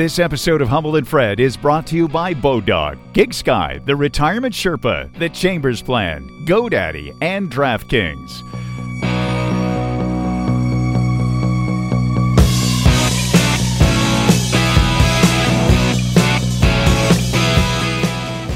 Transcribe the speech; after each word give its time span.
This 0.00 0.18
episode 0.18 0.62
of 0.62 0.68
Humble 0.70 0.96
and 0.96 1.06
Fred 1.06 1.40
is 1.40 1.58
brought 1.58 1.86
to 1.88 1.94
you 1.94 2.08
by 2.08 2.32
Bodog, 2.32 2.96
Gig 3.12 3.34
Sky, 3.34 3.82
the 3.84 3.94
Retirement 3.94 4.54
Sherpa, 4.54 5.12
the 5.18 5.28
Chambers 5.28 5.82
Plan, 5.82 6.26
GoDaddy, 6.46 7.14
and 7.20 7.52
DraftKings. 7.52 8.40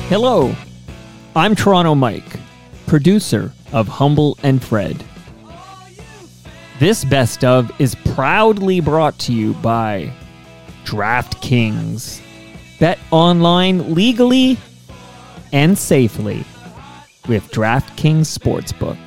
Hello, 0.08 0.56
I'm 1.36 1.55
Toronto 1.55 1.95
Mike, 1.95 2.41
producer 2.86 3.52
of 3.74 3.86
Humble 3.86 4.38
and 4.42 4.64
Fred. 4.64 5.05
This 6.78 7.05
best 7.05 7.45
of 7.45 7.70
is 7.78 7.95
proudly 8.14 8.80
brought 8.80 9.19
to 9.19 9.34
you 9.34 9.52
by 9.52 10.11
DraftKings. 10.84 12.20
Bet 12.79 12.98
online 13.11 13.95
legally 13.95 14.59
and 15.52 15.77
safely 15.79 16.45
with 17.29 17.51
DraftKings 17.51 18.27
Sportsbook. 18.37 18.98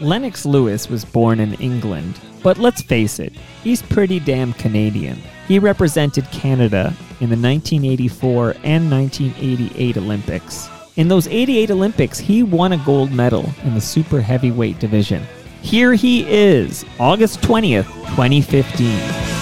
Lennox 0.00 0.46
Lewis 0.46 0.88
was 0.88 1.04
born 1.04 1.40
in 1.40 1.54
England, 1.54 2.20
but 2.42 2.58
let's 2.58 2.82
face 2.82 3.18
it, 3.18 3.32
he's 3.64 3.82
pretty 3.82 4.20
damn 4.20 4.52
Canadian. 4.54 5.18
He 5.48 5.58
represented 5.58 6.24
Canada 6.30 6.94
in 7.20 7.30
the 7.30 7.36
1984 7.36 8.54
and 8.62 8.90
1988 8.90 9.96
Olympics. 9.96 10.68
In 10.96 11.08
those 11.08 11.26
88 11.28 11.70
Olympics, 11.70 12.18
he 12.18 12.42
won 12.42 12.72
a 12.72 12.84
gold 12.84 13.12
medal 13.12 13.48
in 13.64 13.74
the 13.74 13.80
super 13.80 14.20
heavyweight 14.20 14.78
division. 14.78 15.26
Here 15.62 15.94
he 15.94 16.28
is, 16.28 16.84
August 16.98 17.40
20th, 17.40 17.86
2015. 18.16 19.37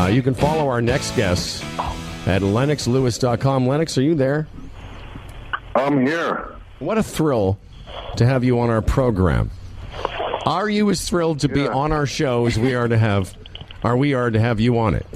Uh, 0.00 0.06
you 0.06 0.22
can 0.22 0.32
follow 0.34 0.68
our 0.68 0.80
next 0.80 1.14
guest 1.14 1.62
at 2.26 2.40
lennoxlewis.com. 2.42 3.66
Lennox, 3.66 3.98
are 3.98 4.02
you 4.02 4.14
there? 4.14 4.46
I'm 5.74 6.06
here. 6.06 6.56
What 6.78 6.96
a 6.96 7.02
thrill 7.02 7.58
to 8.16 8.24
have 8.26 8.42
you 8.42 8.58
on 8.60 8.70
our 8.70 8.80
program. 8.80 9.50
Are 10.46 10.70
you 10.70 10.88
as 10.90 11.06
thrilled 11.06 11.40
to 11.40 11.48
be 11.48 11.66
on 11.68 11.92
our 11.92 12.06
show 12.06 12.46
as 12.46 12.58
we 12.58 12.74
are 12.74 12.88
to 12.88 12.96
have 12.96 13.34
are 13.82 13.96
we 13.96 14.14
are 14.14 14.30
to 14.30 14.40
have 14.40 14.58
you 14.60 14.78
on 14.78 14.94
it? 14.94 15.06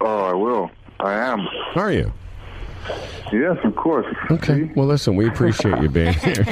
Oh, 0.00 0.24
I 0.24 0.32
will. 0.32 0.70
I 0.98 1.12
am. 1.14 1.46
Are 1.74 1.92
you? 1.92 2.12
Yes, 3.32 3.58
of 3.64 3.76
course. 3.76 4.06
Okay. 4.30 4.66
See? 4.66 4.72
Well, 4.74 4.86
listen, 4.86 5.14
we 5.14 5.28
appreciate 5.28 5.78
you 5.82 5.88
being 5.90 6.12
here. 6.14 6.44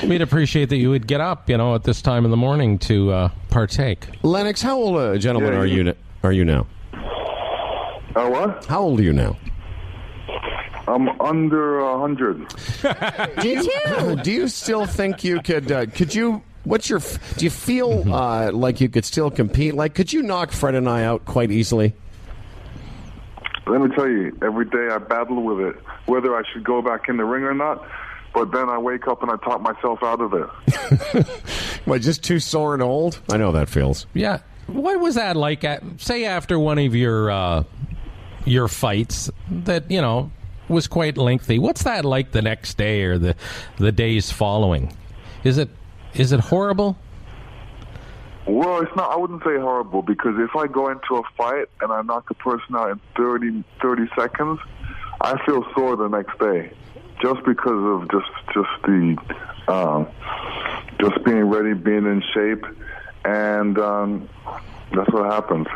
We'd 0.04 0.22
appreciate 0.22 0.70
that 0.70 0.76
you 0.76 0.90
would 0.90 1.06
get 1.06 1.20
up, 1.20 1.48
you 1.48 1.56
know, 1.56 1.74
at 1.76 1.84
this 1.84 2.02
time 2.02 2.24
in 2.24 2.30
the 2.32 2.36
morning 2.36 2.78
to 2.80 3.10
uh, 3.12 3.28
partake. 3.48 4.06
Lennox, 4.22 4.60
how 4.60 4.76
old 4.76 4.98
a 4.98 5.18
gentleman 5.18 5.52
Yeah, 5.52 5.58
are 5.60 5.66
you- 5.66 5.82
you 5.84 5.88
n- 5.90 5.96
are 6.26 6.32
you 6.32 6.44
now? 6.44 6.66
Uh, 6.92 8.28
what? 8.28 8.64
How 8.66 8.82
old 8.82 9.00
are 9.00 9.02
you 9.02 9.12
now? 9.12 9.36
I'm 10.88 11.08
under 11.20 11.80
a 11.80 11.98
hundred. 11.98 12.48
Do 13.40 13.48
you, 13.48 14.16
do 14.22 14.30
you 14.30 14.46
still 14.46 14.86
think 14.86 15.24
you 15.24 15.40
could 15.40 15.72
uh, 15.72 15.86
could 15.86 16.14
you 16.14 16.42
what's 16.62 16.88
your 16.88 17.00
do 17.36 17.44
you 17.44 17.50
feel 17.50 18.04
uh, 18.12 18.52
like 18.52 18.80
you 18.80 18.88
could 18.88 19.04
still 19.04 19.30
compete? 19.30 19.74
Like 19.74 19.94
could 19.94 20.12
you 20.12 20.22
knock 20.22 20.52
Fred 20.52 20.76
and 20.76 20.88
I 20.88 21.02
out 21.04 21.24
quite 21.24 21.50
easily? 21.50 21.94
Let 23.66 23.80
me 23.80 23.88
tell 23.96 24.08
you, 24.08 24.38
every 24.42 24.66
day 24.66 24.88
I 24.92 24.98
battle 24.98 25.42
with 25.42 25.58
it, 25.58 25.74
whether 26.06 26.36
I 26.36 26.42
should 26.52 26.62
go 26.62 26.80
back 26.82 27.08
in 27.08 27.16
the 27.16 27.24
ring 27.24 27.42
or 27.42 27.54
not. 27.54 27.84
But 28.32 28.52
then 28.52 28.68
I 28.68 28.78
wake 28.78 29.08
up 29.08 29.22
and 29.22 29.30
I 29.30 29.36
talk 29.36 29.60
myself 29.60 29.98
out 30.02 30.20
of 30.20 30.34
it. 30.34 31.26
What, 31.86 32.02
just 32.02 32.24
too 32.24 32.40
sore 32.40 32.74
and 32.74 32.82
old? 32.82 33.20
I 33.30 33.36
know 33.36 33.46
how 33.46 33.52
that 33.52 33.68
feels. 33.68 34.06
Yeah. 34.12 34.40
What 34.66 35.00
was 35.00 35.14
that 35.14 35.36
like? 35.36 35.64
At, 35.64 35.82
say 35.98 36.24
after 36.24 36.58
one 36.58 36.78
of 36.78 36.94
your 36.94 37.30
uh, 37.30 37.64
your 38.44 38.68
fights 38.68 39.30
that 39.50 39.90
you 39.90 40.00
know 40.00 40.30
was 40.68 40.86
quite 40.86 41.16
lengthy. 41.16 41.58
What's 41.58 41.84
that 41.84 42.04
like 42.04 42.32
the 42.32 42.42
next 42.42 42.76
day 42.76 43.02
or 43.02 43.18
the 43.18 43.36
the 43.78 43.92
days 43.92 44.30
following? 44.30 44.96
Is 45.44 45.58
it 45.58 45.68
is 46.14 46.32
it 46.32 46.40
horrible? 46.40 46.96
Well, 48.46 48.80
it's 48.80 48.94
not. 48.94 49.10
I 49.10 49.16
wouldn't 49.16 49.42
say 49.42 49.58
horrible 49.58 50.02
because 50.02 50.34
if 50.38 50.54
I 50.54 50.68
go 50.68 50.88
into 50.88 51.16
a 51.16 51.22
fight 51.36 51.66
and 51.80 51.92
I 51.92 52.02
knock 52.02 52.30
a 52.30 52.34
person 52.34 52.76
out 52.76 52.90
in 52.90 53.00
30, 53.16 53.64
30 53.82 54.02
seconds, 54.16 54.60
I 55.20 55.44
feel 55.44 55.64
sore 55.74 55.96
the 55.96 56.06
next 56.08 56.38
day, 56.38 56.70
just 57.20 57.44
because 57.44 58.02
of 58.02 58.10
just 58.10 58.30
just 58.54 58.70
the 58.84 59.16
um, 59.68 60.06
just 61.00 61.24
being 61.24 61.44
ready, 61.44 61.74
being 61.74 62.06
in 62.06 62.22
shape, 62.32 62.64
and 63.26 63.78
um, 63.78 64.28
that's 64.92 65.10
what 65.12 65.24
happens. 65.32 65.66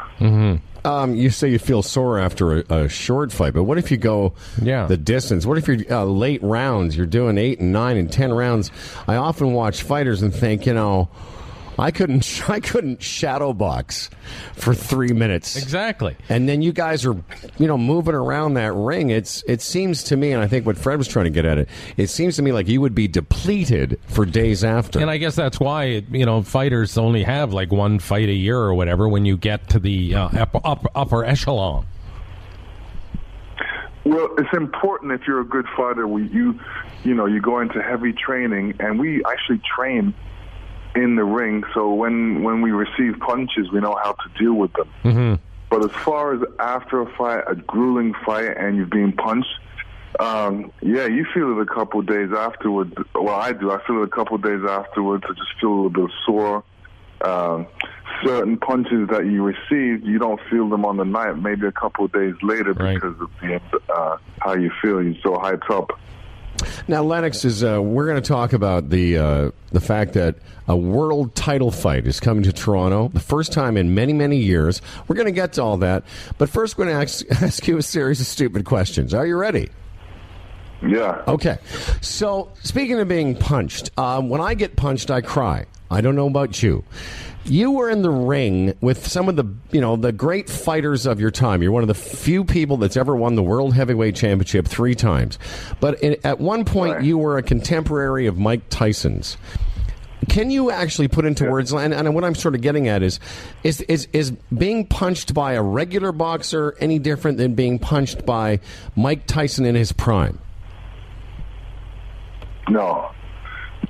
Um, 0.83 1.15
you 1.15 1.29
say 1.29 1.49
you 1.51 1.59
feel 1.59 1.83
sore 1.83 2.19
after 2.19 2.61
a, 2.61 2.65
a 2.85 2.89
short 2.89 3.33
fight, 3.33 3.53
but 3.53 3.65
what 3.65 3.77
if 3.77 3.91
you 3.91 3.99
go 3.99 4.33
Yeah. 4.63 4.87
the 4.87 4.97
distance? 4.97 5.45
What 5.45 5.59
if 5.59 5.69
you're 5.69 5.79
uh, 5.93 6.05
late 6.05 6.43
rounds? 6.43 6.97
You're 6.97 7.05
doing 7.07 7.37
eight 7.37 7.61
and 7.61 7.71
nine 7.71 7.99
and 7.99 8.11
ten 8.11 8.33
rounds. 8.33 8.71
I 9.07 9.17
often 9.17 9.53
watch 9.53 9.83
fighters 9.83 10.23
and 10.23 10.35
think, 10.35 10.65
you 10.65 10.73
know, 10.73 11.11
I 11.79 11.91
couldn't, 11.91 12.43
I 12.49 12.61
couldn't 12.61 13.03
shadow 13.03 13.53
box 13.53 14.11
for 14.55 14.75
three 14.75 15.13
minutes 15.13 15.57
Exactly. 15.57 16.17
And 16.29 16.49
then 16.49 16.63
you 16.63 16.73
guys 16.73 17.07
are, 17.07 17.15
you 17.59 17.67
know, 17.67 17.79
moving 17.79 18.15
around 18.15 18.55
that 18.55 18.73
ring. 18.73 19.11
It's 19.11 19.43
it 19.47 19.63
seems 19.63 20.03
to 20.05 20.17
me, 20.17 20.33
and 20.33 20.43
I 20.43 20.47
think 20.47 20.67
what 20.67 20.77
Fred 20.77 20.99
was 20.99 21.09
trying 21.09 21.27
to 21.27 21.31
get 21.31 21.45
at 21.45 21.59
it. 21.59 21.69
It 21.97 22.09
seems 22.09 22.37
to 22.37 22.43
me 22.43 22.53
like 22.53 22.69
you 22.69 22.81
would 22.81 22.95
be 22.95 23.09
depleted 23.09 24.01
for 24.09 24.25
days 24.27 24.65
after. 24.65 25.01
And 25.01 25.11
I 25.11 25.19
guess 25.19 25.37
that's 25.37 25.61
why 25.61 26.03
you 26.11 26.27
know 26.27 26.43
fighters 26.43 26.99
only 26.99 27.23
have 27.23 27.53
like 27.53 27.73
one 27.73 27.99
fight 27.99 28.29
a 28.29 28.35
year 28.35 28.59
or 28.59 28.75
whatever 28.75 29.09
when 29.09 29.25
you 29.25 29.37
get 29.37 29.69
to 29.71 29.79
the 29.79 30.15
uh, 30.15 30.29
upper, 30.41 30.61
upper, 30.65 30.89
upper 30.95 31.25
echelon. 31.25 31.87
Well, 34.05 34.31
it's 34.39 34.53
important 34.55 35.13
if 35.13 35.27
you're 35.27 35.41
a 35.41 35.45
good 35.45 35.67
fighter. 35.77 36.07
We, 36.07 36.27
you, 36.29 36.59
you 37.05 37.15
know, 37.15 37.27
you 37.27 37.41
go 37.41 37.61
into 37.61 37.83
heavy 37.83 38.13
training, 38.13 38.75
and 38.81 38.99
we 38.99 39.23
actually 39.25 39.61
train 39.77 40.15
in 40.95 41.17
the 41.17 41.25
ring. 41.25 41.65
So 41.75 41.93
when 41.93 42.43
when 42.43 42.63
we 42.63 42.71
receive 42.73 43.19
punches, 43.21 43.71
we 43.73 43.81
know 43.81 43.97
how 44.03 44.13
to 44.13 44.29
deal 44.39 44.55
with 44.55 44.73
them. 44.73 44.89
Mm-hmm. 45.05 45.35
But 45.71 45.85
as 45.85 45.93
far 46.03 46.35
as 46.35 46.43
after 46.59 47.01
a 47.01 47.07
fight, 47.17 47.45
a 47.47 47.55
grueling 47.55 48.15
fight, 48.27 48.57
and 48.57 48.77
you've 48.77 48.91
been 48.91 49.13
punched, 49.13 49.55
um, 50.19 50.73
yeah, 50.83 51.07
you 51.07 51.25
feel 51.33 51.57
it 51.57 51.63
a 51.63 51.67
couple 51.67 52.01
of 52.01 52.07
days 52.07 52.31
afterward. 52.37 52.93
Well, 53.15 53.35
I 53.35 53.53
do. 53.53 53.71
I 53.71 53.81
feel 53.87 54.03
it 54.03 54.05
a 54.05 54.09
couple 54.09 54.35
of 54.35 54.43
days 54.43 54.63
afterwards. 54.69 55.25
I 55.29 55.33
just 55.35 55.61
feel 55.61 55.71
a 55.71 55.77
little 55.83 55.91
bit 55.91 56.11
sore. 56.27 56.65
Um, 57.23 57.67
certain 58.25 58.57
punches 58.57 59.09
that 59.11 59.27
you 59.27 59.43
received, 59.45 60.05
you 60.05 60.19
don't 60.19 60.41
feel 60.51 60.69
them 60.69 60.85
on 60.85 60.97
the 60.97 61.05
night. 61.05 61.39
Maybe 61.39 61.67
a 61.67 61.73
couple 61.73 62.07
of 62.07 62.13
days 62.13 62.35
later 62.43 62.73
Right. 62.73 62.95
because 62.95 63.21
of 63.21 63.31
the, 63.41 63.61
uh, 63.95 64.17
how 64.41 64.55
you 64.55 64.71
feel. 64.83 65.03
You're 65.03 65.21
so 65.23 65.37
hyped 65.37 65.71
up. 65.71 65.99
Now, 66.89 67.03
Lennox 67.03 67.45
is. 67.45 67.63
Uh, 67.63 67.81
we're 67.83 68.07
going 68.07 68.21
to 68.21 68.27
talk 68.29 68.53
about 68.53 68.91
the 68.91 69.19
uh, 69.19 69.51
the 69.73 69.81
fact 69.81 70.15
that 70.15 70.37
a 70.69 70.77
world 70.77 71.35
title 71.35 71.71
fight 71.71 72.07
is 72.07 72.21
coming 72.21 72.43
to 72.45 72.53
Toronto, 72.53 73.09
the 73.09 73.21
first 73.21 73.53
time 73.53 73.77
in 73.77 73.95
many 73.95 74.13
many 74.13 74.37
years. 74.37 74.83
We're 75.09 75.17
going 75.17 75.27
to 75.27 75.33
get 75.33 75.55
to 75.55 75.63
all 75.63 75.77
that, 75.79 76.05
but 76.39 76.49
first, 76.49 76.79
we're 76.79 76.87
going 76.87 76.97
to 76.97 77.03
ask, 77.03 77.25
ask 77.43 77.67
you 77.67 77.79
a 77.79 77.83
series 77.83 78.21
of 78.21 78.27
stupid 78.27 78.65
questions. 78.65 79.15
Are 79.15 79.27
you 79.27 79.37
ready? 79.37 79.71
Yeah. 80.83 81.23
Okay. 81.29 81.59
So, 82.01 82.51
speaking 82.63 82.99
of 83.01 83.09
being 83.09 83.37
punched, 83.37 83.91
um, 83.99 84.29
when 84.29 84.41
I 84.41 84.55
get 84.55 84.77
punched, 84.77 85.11
I 85.11 85.21
cry. 85.21 85.67
I 85.91 86.01
don't 86.01 86.15
know 86.17 86.27
about 86.27 86.63
you. 86.63 86.85
You 87.45 87.71
were 87.73 87.89
in 87.89 88.03
the 88.03 88.11
ring 88.11 88.75
with 88.81 89.07
some 89.07 89.29
of 89.29 89.37
the, 89.37 89.45
you 89.73 89.81
know, 89.81 89.97
the 89.97 90.13
great 90.13 90.49
fighters 90.49 91.07
of 91.07 91.19
your 91.19 91.31
time. 91.31 91.63
You're 91.63 91.73
one 91.73 91.83
of 91.83 91.89
the 91.89 91.95
few 91.95 92.45
people 92.45 92.77
that's 92.77 92.97
ever 92.97 93.17
won 93.17 93.35
the 93.35 93.43
World 93.43 93.75
Heavyweight 93.75 94.15
Championship 94.15 94.69
three 94.69 94.95
times. 94.95 95.39
But 95.81 96.01
in, 96.03 96.17
at 96.23 96.39
one 96.39 96.65
point, 96.65 96.97
Right. 96.97 97.05
you 97.05 97.17
were 97.19 97.39
a 97.39 97.43
contemporary 97.43 98.27
of 98.27 98.39
Mike 98.39 98.69
Tyson's. 98.69 99.37
Can 100.29 100.51
you 100.51 100.71
actually 100.71 101.09
put 101.09 101.25
into 101.25 101.51
words, 101.51 101.73
and, 101.73 101.95
and 101.95 102.15
what 102.15 102.25
I'm 102.25 102.35
sort 102.35 102.55
of 102.55 102.61
getting 102.61 102.89
at 102.89 103.03
is, 103.03 103.19
is, 103.65 103.81
is, 103.83 104.07
is 104.13 104.33
being 104.57 104.87
punched 104.87 105.33
by 105.33 105.55
a 105.55 105.63
regular 105.63 106.13
boxer 106.13 106.77
any 106.79 106.99
different 106.99 107.39
than 107.39 107.55
being 107.55 107.79
punched 107.79 108.27
by 108.27 108.61
Mike 108.95 109.27
Tyson 109.27 109.65
in 109.65 109.75
his 109.75 109.93
prime? 109.93 110.39
No. 112.69 113.11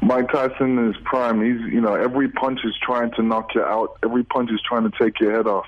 Mike 0.02 0.30
Tyson 0.32 0.78
in 0.78 0.86
his 0.86 1.02
prime, 1.04 1.42
he's 1.42 1.72
you 1.72 1.80
know, 1.80 1.94
every 1.94 2.28
punch 2.28 2.60
is 2.64 2.74
trying 2.82 3.10
to 3.12 3.22
knock 3.22 3.54
you 3.54 3.62
out. 3.62 3.98
Every 4.02 4.24
punch 4.24 4.50
is 4.50 4.60
trying 4.66 4.90
to 4.90 4.98
take 4.98 5.20
your 5.20 5.32
head 5.36 5.46
off. 5.46 5.66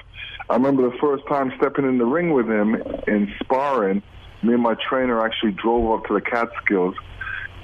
I 0.48 0.54
remember 0.54 0.90
the 0.90 0.96
first 0.98 1.26
time 1.28 1.52
stepping 1.58 1.86
in 1.86 1.98
the 1.98 2.06
ring 2.06 2.32
with 2.32 2.46
him 2.46 2.74
in 3.06 3.32
sparring, 3.42 4.02
me 4.42 4.54
and 4.54 4.62
my 4.62 4.74
trainer 4.88 5.24
actually 5.24 5.52
drove 5.52 5.98
up 5.98 6.06
to 6.06 6.14
the 6.14 6.20
Catskills 6.20 6.94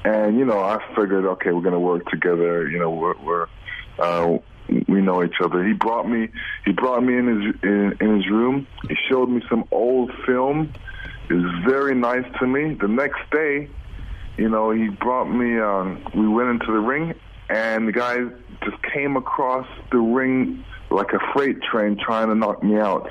and, 0.05 0.39
you 0.39 0.45
know, 0.45 0.61
I 0.61 0.79
figured, 0.95 1.25
okay, 1.25 1.51
we're 1.51 1.63
gonna 1.63 1.81
work 1.81 2.09
together, 2.09 2.69
you 2.69 2.79
know, 2.79 2.91
we're 2.91 3.19
we're 3.19 3.47
uh 3.99 4.39
we 4.87 5.01
know 5.01 5.25
each 5.25 5.41
other. 5.43 5.67
He 5.67 5.73
brought 5.73 6.09
me 6.09 6.29
he 6.65 6.73
brought 6.73 7.03
me 7.03 7.17
in 7.17 7.27
his 7.27 7.63
in, 7.63 7.97
in 8.01 8.17
his 8.17 8.31
room. 8.31 8.67
He 8.89 8.97
showed 9.09 9.29
me 9.29 9.43
some 9.49 9.65
old 9.71 10.13
film. 10.25 10.73
It 11.29 11.35
was 11.35 11.65
very 11.67 11.95
nice 11.95 12.25
to 12.39 12.47
me. 12.47 12.75
The 12.75 12.89
next 12.89 13.21
day 13.31 13.69
you 14.39 14.49
know, 14.49 14.71
he 14.71 14.89
brought 14.89 15.27
me. 15.27 15.59
Um, 15.59 16.03
we 16.15 16.29
went 16.29 16.49
into 16.49 16.67
the 16.67 16.79
ring, 16.79 17.15
and 17.51 17.89
the 17.89 17.93
guy 17.93 18.19
just 18.65 18.83
came 18.95 19.17
across 19.17 19.67
the 19.91 19.99
ring 19.99 20.65
like 20.91 21.13
a 21.13 21.19
freight 21.33 21.61
train, 21.63 21.99
trying 22.03 22.29
to 22.29 22.35
knock 22.35 22.63
me 22.63 22.77
out. 22.77 23.11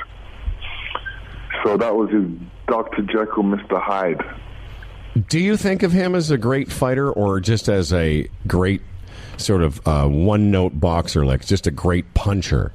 So 1.63 1.77
that 1.77 1.95
was 1.95 2.09
his 2.09 2.25
Dr. 2.67 3.01
Jekyll, 3.03 3.43
Mr. 3.43 3.81
Hyde. 3.81 4.21
Do 5.27 5.39
you 5.39 5.57
think 5.57 5.83
of 5.83 5.91
him 5.91 6.15
as 6.15 6.31
a 6.31 6.37
great 6.37 6.71
fighter 6.71 7.11
or 7.11 7.39
just 7.39 7.69
as 7.69 7.91
a 7.91 8.29
great 8.45 8.81
sort 9.37 9.63
of 9.63 9.85
uh, 9.85 10.07
one 10.07 10.51
note 10.51 10.79
boxer, 10.79 11.25
like 11.25 11.45
just 11.45 11.67
a 11.67 11.71
great 11.71 12.13
puncher? 12.13 12.71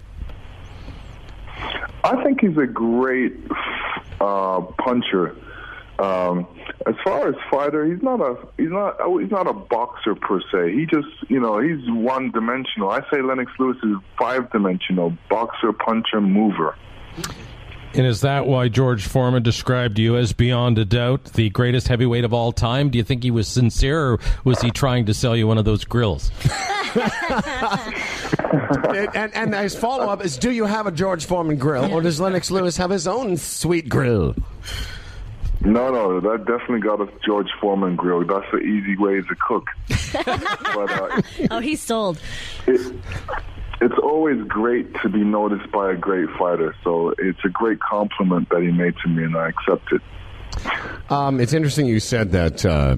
I 2.04 2.22
think 2.24 2.40
he's 2.40 2.56
a 2.58 2.66
great 2.66 3.34
uh, 4.20 4.60
puncher. 4.78 5.36
Um, 6.02 6.48
as 6.84 6.96
far 7.04 7.28
as 7.28 7.36
fighter, 7.48 7.86
he's 7.86 8.02
not 8.02 8.20
a 8.20 8.36
he's 8.56 8.70
not 8.70 8.96
he's 9.20 9.30
not 9.30 9.46
a 9.46 9.52
boxer 9.52 10.16
per 10.16 10.40
se. 10.50 10.74
He 10.74 10.84
just 10.84 11.06
you 11.28 11.38
know 11.38 11.60
he's 11.60 11.78
one 11.90 12.32
dimensional. 12.32 12.90
I 12.90 13.02
say 13.08 13.22
Lennox 13.22 13.52
Lewis 13.60 13.76
is 13.84 13.94
five 14.18 14.50
dimensional 14.50 15.16
boxer, 15.30 15.72
puncher, 15.72 16.20
mover. 16.20 16.76
And 17.94 18.04
is 18.04 18.22
that 18.22 18.46
why 18.46 18.68
George 18.68 19.06
Foreman 19.06 19.44
described 19.44 19.98
you 19.98 20.16
as 20.16 20.32
beyond 20.32 20.78
a 20.78 20.84
doubt 20.84 21.24
the 21.34 21.50
greatest 21.50 21.86
heavyweight 21.86 22.24
of 22.24 22.32
all 22.32 22.50
time? 22.50 22.90
Do 22.90 22.98
you 22.98 23.04
think 23.04 23.22
he 23.22 23.30
was 23.30 23.46
sincere, 23.46 24.14
or 24.14 24.20
was 24.44 24.60
he 24.60 24.72
trying 24.72 25.06
to 25.06 25.14
sell 25.14 25.36
you 25.36 25.46
one 25.46 25.58
of 25.58 25.64
those 25.64 25.84
grills? 25.84 26.32
and, 28.88 29.14
and, 29.14 29.34
and 29.34 29.54
his 29.54 29.76
follow 29.76 30.08
up 30.08 30.24
is: 30.24 30.36
Do 30.36 30.50
you 30.50 30.64
have 30.64 30.88
a 30.88 30.90
George 30.90 31.26
Foreman 31.26 31.58
grill, 31.58 31.94
or 31.94 32.00
does 32.00 32.18
Lennox 32.18 32.50
Lewis 32.50 32.76
have 32.78 32.90
his 32.90 33.06
own 33.06 33.36
sweet 33.36 33.88
grill? 33.88 34.34
No, 35.64 35.90
no, 35.92 36.20
that 36.20 36.44
definitely 36.44 36.80
got 36.80 37.00
us 37.00 37.08
George 37.24 37.48
Foreman 37.60 37.96
grill. 37.96 38.24
That's 38.26 38.50
the 38.50 38.58
easy 38.58 38.96
way 38.96 39.20
to 39.20 39.34
cook. 39.46 39.66
but 40.12 40.90
uh, 40.90 41.22
Oh, 41.50 41.60
he's 41.60 41.80
sold. 41.80 42.18
it, 42.66 42.94
it's 43.80 43.94
always 44.02 44.42
great 44.48 44.92
to 45.02 45.08
be 45.08 45.24
noticed 45.24 45.70
by 45.72 45.92
a 45.92 45.96
great 45.96 46.28
fighter. 46.38 46.74
So 46.84 47.14
it's 47.18 47.38
a 47.44 47.48
great 47.48 47.80
compliment 47.80 48.48
that 48.50 48.62
he 48.62 48.70
made 48.72 48.94
to 49.04 49.08
me, 49.08 49.24
and 49.24 49.36
I 49.36 49.48
accept 49.50 49.92
it. 49.92 50.02
Um, 51.10 51.40
it's 51.40 51.52
interesting 51.52 51.86
you 51.86 51.98
said 52.00 52.32
that 52.32 52.64
uh, 52.66 52.96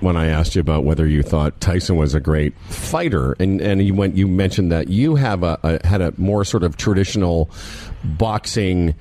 when 0.00 0.16
I 0.16 0.26
asked 0.26 0.54
you 0.54 0.60
about 0.60 0.84
whether 0.84 1.06
you 1.06 1.22
thought 1.22 1.60
Tyson 1.60 1.96
was 1.96 2.14
a 2.14 2.20
great 2.20 2.56
fighter, 2.68 3.34
and 3.38 3.60
and 3.60 3.82
you 3.86 3.94
went 3.94 4.16
you 4.16 4.26
mentioned 4.26 4.72
that 4.72 4.88
you 4.88 5.14
have 5.16 5.42
a, 5.42 5.58
a 5.62 5.86
had 5.86 6.00
a 6.00 6.12
more 6.16 6.44
sort 6.44 6.62
of 6.64 6.76
traditional 6.76 7.50
boxing. 8.04 8.94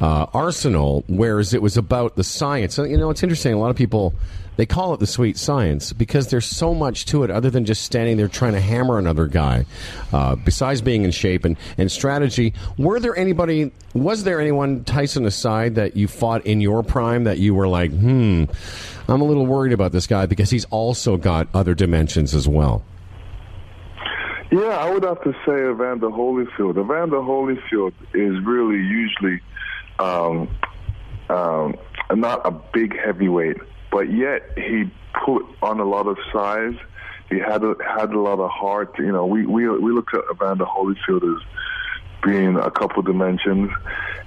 Uh, 0.00 0.26
arsenal, 0.32 1.04
whereas 1.08 1.52
it 1.52 1.60
was 1.60 1.76
about 1.76 2.14
the 2.14 2.22
science. 2.22 2.74
So, 2.74 2.84
you 2.84 2.96
know, 2.96 3.10
it's 3.10 3.22
interesting. 3.22 3.52
A 3.52 3.58
lot 3.58 3.70
of 3.70 3.76
people 3.76 4.14
they 4.58 4.66
call 4.66 4.92
it 4.92 4.98
the 4.98 5.06
sweet 5.06 5.38
science 5.38 5.92
because 5.92 6.30
there's 6.30 6.44
so 6.44 6.74
much 6.74 7.06
to 7.06 7.22
it 7.22 7.30
other 7.30 7.48
than 7.48 7.64
just 7.64 7.84
standing 7.84 8.16
there 8.16 8.26
trying 8.26 8.54
to 8.54 8.60
hammer 8.60 8.98
another 8.98 9.28
guy. 9.28 9.64
Uh, 10.12 10.34
besides 10.34 10.82
being 10.82 11.04
in 11.04 11.12
shape 11.12 11.44
and, 11.44 11.56
and 11.78 11.92
strategy, 11.92 12.52
were 12.76 12.98
there 12.98 13.16
anybody? 13.16 13.70
Was 13.94 14.24
there 14.24 14.40
anyone 14.40 14.82
Tyson 14.82 15.26
aside 15.26 15.76
that 15.76 15.96
you 15.96 16.08
fought 16.08 16.44
in 16.44 16.60
your 16.60 16.82
prime 16.82 17.22
that 17.22 17.38
you 17.38 17.54
were 17.54 17.68
like, 17.68 17.92
hmm, 17.92 18.46
I'm 19.06 19.20
a 19.20 19.24
little 19.24 19.46
worried 19.46 19.72
about 19.72 19.92
this 19.92 20.08
guy 20.08 20.26
because 20.26 20.50
he's 20.50 20.64
also 20.66 21.16
got 21.16 21.46
other 21.54 21.74
dimensions 21.76 22.34
as 22.34 22.48
well. 22.48 22.84
Yeah, 24.50 24.76
I 24.76 24.90
would 24.90 25.04
have 25.04 25.22
to 25.22 25.32
say 25.46 25.70
Evander 25.70 26.08
Holyfield. 26.08 26.82
Evander 26.82 27.18
Holyfield 27.18 27.92
is 28.12 28.44
really 28.44 28.78
usually 28.78 29.40
um, 29.98 30.48
um, 31.28 31.76
not 32.12 32.46
a 32.46 32.50
big 32.50 32.98
heavyweight, 32.98 33.58
but 33.90 34.12
yet 34.12 34.42
he 34.56 34.90
put 35.24 35.44
on 35.62 35.80
a 35.80 35.84
lot 35.84 36.06
of 36.06 36.18
size. 36.32 36.74
He 37.28 37.38
had 37.38 37.62
a, 37.62 37.74
had 37.86 38.12
a 38.12 38.20
lot 38.20 38.40
of 38.40 38.50
heart. 38.50 38.98
You 38.98 39.12
know, 39.12 39.26
we 39.26 39.44
we 39.44 39.68
we 39.68 39.92
looked 39.92 40.14
at 40.14 40.22
Evander 40.32 40.64
Holyfield 40.64 41.36
as 41.36 41.42
being 42.22 42.56
a 42.56 42.70
couple 42.70 43.02
dimensions, 43.02 43.70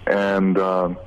and 0.05 0.57
um, 0.59 0.97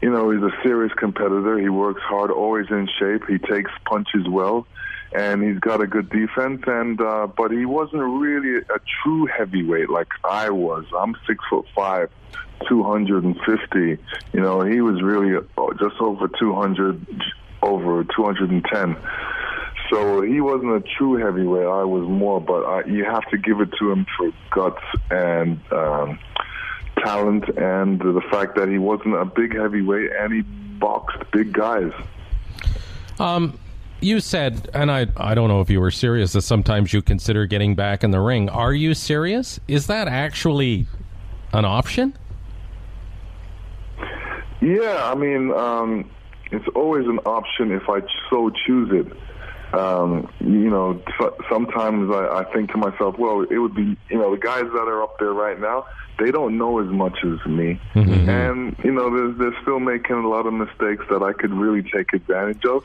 you 0.00 0.10
know 0.10 0.30
he's 0.30 0.42
a 0.42 0.52
serious 0.62 0.92
competitor. 0.94 1.58
He 1.58 1.68
works 1.68 2.02
hard, 2.02 2.30
always 2.30 2.66
in 2.70 2.88
shape. 2.98 3.22
He 3.28 3.38
takes 3.38 3.70
punches 3.84 4.26
well, 4.28 4.66
and 5.12 5.42
he's 5.42 5.58
got 5.58 5.80
a 5.80 5.86
good 5.86 6.10
defense. 6.10 6.62
And 6.66 7.00
uh, 7.00 7.26
but 7.26 7.50
he 7.50 7.64
wasn't 7.64 8.02
really 8.02 8.58
a 8.58 8.80
true 9.02 9.26
heavyweight 9.26 9.90
like 9.90 10.08
I 10.24 10.50
was. 10.50 10.84
I'm 10.96 11.16
six 11.26 11.42
foot 11.50 11.66
five. 11.74 12.10
250. 12.68 14.02
You 14.32 14.40
know, 14.40 14.62
he 14.62 14.80
was 14.80 15.02
really 15.02 15.36
uh, 15.36 15.72
just 15.78 16.00
over 16.00 16.28
200, 16.28 17.22
over 17.62 18.04
210. 18.04 18.96
So 19.90 20.22
he 20.22 20.40
wasn't 20.40 20.72
a 20.72 20.80
true 20.96 21.16
heavyweight. 21.16 21.66
I 21.66 21.84
was 21.84 22.08
more, 22.08 22.40
but 22.40 22.64
I, 22.64 22.84
you 22.84 23.04
have 23.04 23.28
to 23.30 23.38
give 23.38 23.60
it 23.60 23.70
to 23.78 23.90
him 23.90 24.06
for 24.16 24.32
guts 24.50 24.84
and 25.10 25.60
um, 25.72 26.18
talent, 26.98 27.48
and 27.48 27.98
the 27.98 28.22
fact 28.30 28.56
that 28.56 28.68
he 28.68 28.78
wasn't 28.78 29.14
a 29.14 29.24
big 29.24 29.56
heavyweight 29.56 30.10
and 30.18 30.32
he 30.32 30.42
boxed 30.42 31.18
big 31.32 31.52
guys. 31.52 31.92
Um, 33.18 33.58
you 34.00 34.20
said, 34.20 34.70
and 34.74 34.90
I, 34.90 35.06
I 35.16 35.34
don't 35.34 35.48
know 35.48 35.60
if 35.60 35.70
you 35.70 35.80
were 35.80 35.90
serious, 35.90 36.32
that 36.32 36.42
sometimes 36.42 36.92
you 36.92 37.02
consider 37.02 37.46
getting 37.46 37.74
back 37.74 38.04
in 38.04 38.10
the 38.10 38.20
ring. 38.20 38.48
Are 38.48 38.72
you 38.72 38.94
serious? 38.94 39.58
Is 39.68 39.86
that 39.88 40.08
actually 40.08 40.86
an 41.52 41.64
option? 41.64 42.16
Yeah, 44.60 45.10
I 45.10 45.14
mean, 45.14 45.52
um, 45.52 46.10
it's 46.50 46.66
always 46.74 47.06
an 47.06 47.18
option 47.20 47.72
if 47.72 47.88
I 47.88 48.00
so 48.30 48.50
choose 48.66 48.90
it. 48.92 49.12
Um, 49.74 50.32
you 50.40 50.70
know, 50.70 51.00
sometimes 51.50 52.10
I, 52.10 52.40
I 52.40 52.52
think 52.54 52.70
to 52.72 52.78
myself, 52.78 53.18
well, 53.18 53.42
it 53.42 53.58
would 53.58 53.74
be, 53.74 53.96
you 54.08 54.18
know, 54.18 54.34
the 54.34 54.40
guys 54.40 54.62
that 54.62 54.88
are 54.88 55.02
up 55.02 55.18
there 55.18 55.32
right 55.32 55.60
now, 55.60 55.86
they 56.18 56.30
don't 56.30 56.56
know 56.58 56.80
as 56.80 56.88
much 56.88 57.18
as 57.22 57.46
me, 57.46 57.80
Mm-hmm. 57.94 58.28
and 58.28 58.76
you 58.82 58.90
know, 58.90 59.10
they're, 59.10 59.50
they're 59.50 59.62
still 59.62 59.78
making 59.78 60.16
a 60.16 60.28
lot 60.28 60.46
of 60.46 60.54
mistakes 60.54 61.04
that 61.10 61.22
I 61.22 61.32
could 61.32 61.52
really 61.52 61.82
take 61.82 62.12
advantage 62.12 62.64
of. 62.64 62.82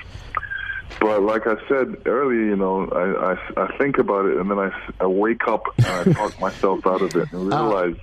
But 1.03 1.21
like 1.21 1.45
I 1.47 1.55
said 1.67 1.97
earlier, 2.05 2.45
you 2.45 2.55
know, 2.55 2.87
I, 2.87 3.33
I, 3.33 3.65
I 3.65 3.77
think 3.77 3.97
about 3.97 4.25
it 4.25 4.37
and 4.37 4.49
then 4.49 4.57
I, 4.57 4.71
I 5.01 5.05
wake 5.05 5.49
up 5.49 5.65
and 5.77 5.85
I 5.85 6.13
talk 6.13 6.39
myself 6.39 6.87
out 6.87 7.01
of 7.01 7.13
it 7.13 7.29
and 7.33 7.49
realize 7.49 7.95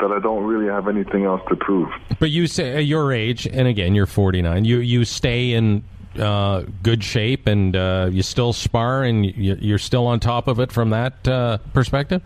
that 0.00 0.10
I 0.10 0.18
don't 0.18 0.42
really 0.42 0.66
have 0.66 0.88
anything 0.88 1.26
else 1.26 1.42
to 1.48 1.54
prove. 1.54 1.88
But 2.18 2.30
you 2.30 2.48
say 2.48 2.74
at 2.74 2.86
your 2.86 3.12
age, 3.12 3.46
and 3.46 3.68
again, 3.68 3.94
you're 3.94 4.06
49. 4.06 4.64
You 4.64 4.78
you 4.78 5.04
stay 5.04 5.52
in 5.52 5.84
uh, 6.18 6.64
good 6.82 7.04
shape, 7.04 7.46
and 7.46 7.76
uh, 7.76 8.08
you 8.10 8.22
still 8.24 8.52
spar, 8.52 9.04
and 9.04 9.24
you, 9.24 9.56
you're 9.60 9.78
still 9.78 10.08
on 10.08 10.18
top 10.18 10.48
of 10.48 10.58
it 10.58 10.72
from 10.72 10.90
that 10.90 11.28
uh, 11.28 11.58
perspective. 11.72 12.20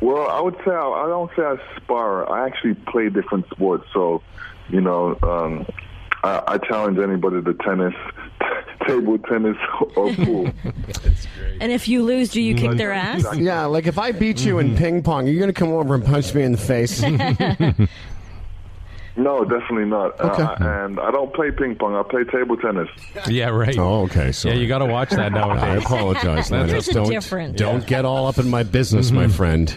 Well, 0.00 0.28
I 0.28 0.40
would 0.40 0.54
say 0.64 0.70
I, 0.70 0.86
I 0.86 1.08
don't 1.08 1.30
say 1.34 1.42
I 1.42 1.56
spar. 1.78 2.30
I 2.30 2.46
actually 2.46 2.74
play 2.74 3.08
different 3.08 3.46
sports. 3.50 3.88
So, 3.92 4.22
you 4.68 4.80
know, 4.80 5.18
um, 5.24 5.66
I, 6.22 6.42
I 6.46 6.58
challenge 6.58 6.98
anybody 6.98 7.42
to 7.42 7.54
tennis, 7.54 7.94
table 8.86 9.18
tennis, 9.18 9.56
or 9.96 10.12
pool. 10.14 10.50
And 11.60 11.72
if 11.72 11.88
you 11.88 12.02
lose, 12.02 12.30
do 12.30 12.40
you 12.40 12.54
kick 12.54 12.76
their 12.76 12.92
ass? 12.92 13.24
Yeah, 13.36 13.66
like 13.66 13.86
if 13.86 13.98
I 13.98 14.12
beat 14.12 14.44
you 14.44 14.58
in 14.58 14.76
ping 14.76 15.02
pong, 15.02 15.26
you're 15.26 15.38
going 15.38 15.52
to 15.52 15.58
come 15.58 15.70
over 15.70 15.94
and 15.94 16.04
punch 16.04 16.34
me 16.34 16.42
in 16.42 16.52
the 16.52 16.58
face. 16.58 17.02
no, 17.02 17.08
definitely 19.44 19.84
not. 19.84 20.18
Okay. 20.20 20.42
Uh, 20.42 20.84
and 20.84 20.98
I 20.98 21.10
don't 21.10 21.32
play 21.34 21.50
ping 21.50 21.76
pong. 21.76 21.94
I 21.94 22.02
play 22.02 22.24
table 22.24 22.56
tennis. 22.56 22.88
Yeah, 23.28 23.48
right. 23.48 23.76
oh, 23.78 24.04
okay. 24.04 24.32
So 24.32 24.48
yeah, 24.48 24.54
you 24.54 24.68
got 24.68 24.78
to 24.78 24.86
watch 24.86 25.10
that 25.10 25.32
now. 25.32 25.50
I 25.50 25.76
apologize, 25.76 26.50
Lennox. 26.50 26.72
There's 26.72 26.88
a 26.88 26.94
Don't, 26.94 27.10
difference. 27.10 27.58
don't 27.58 27.86
get 27.86 28.04
all 28.04 28.26
up 28.26 28.38
in 28.38 28.48
my 28.48 28.62
business, 28.62 29.10
my 29.10 29.28
friend. 29.28 29.76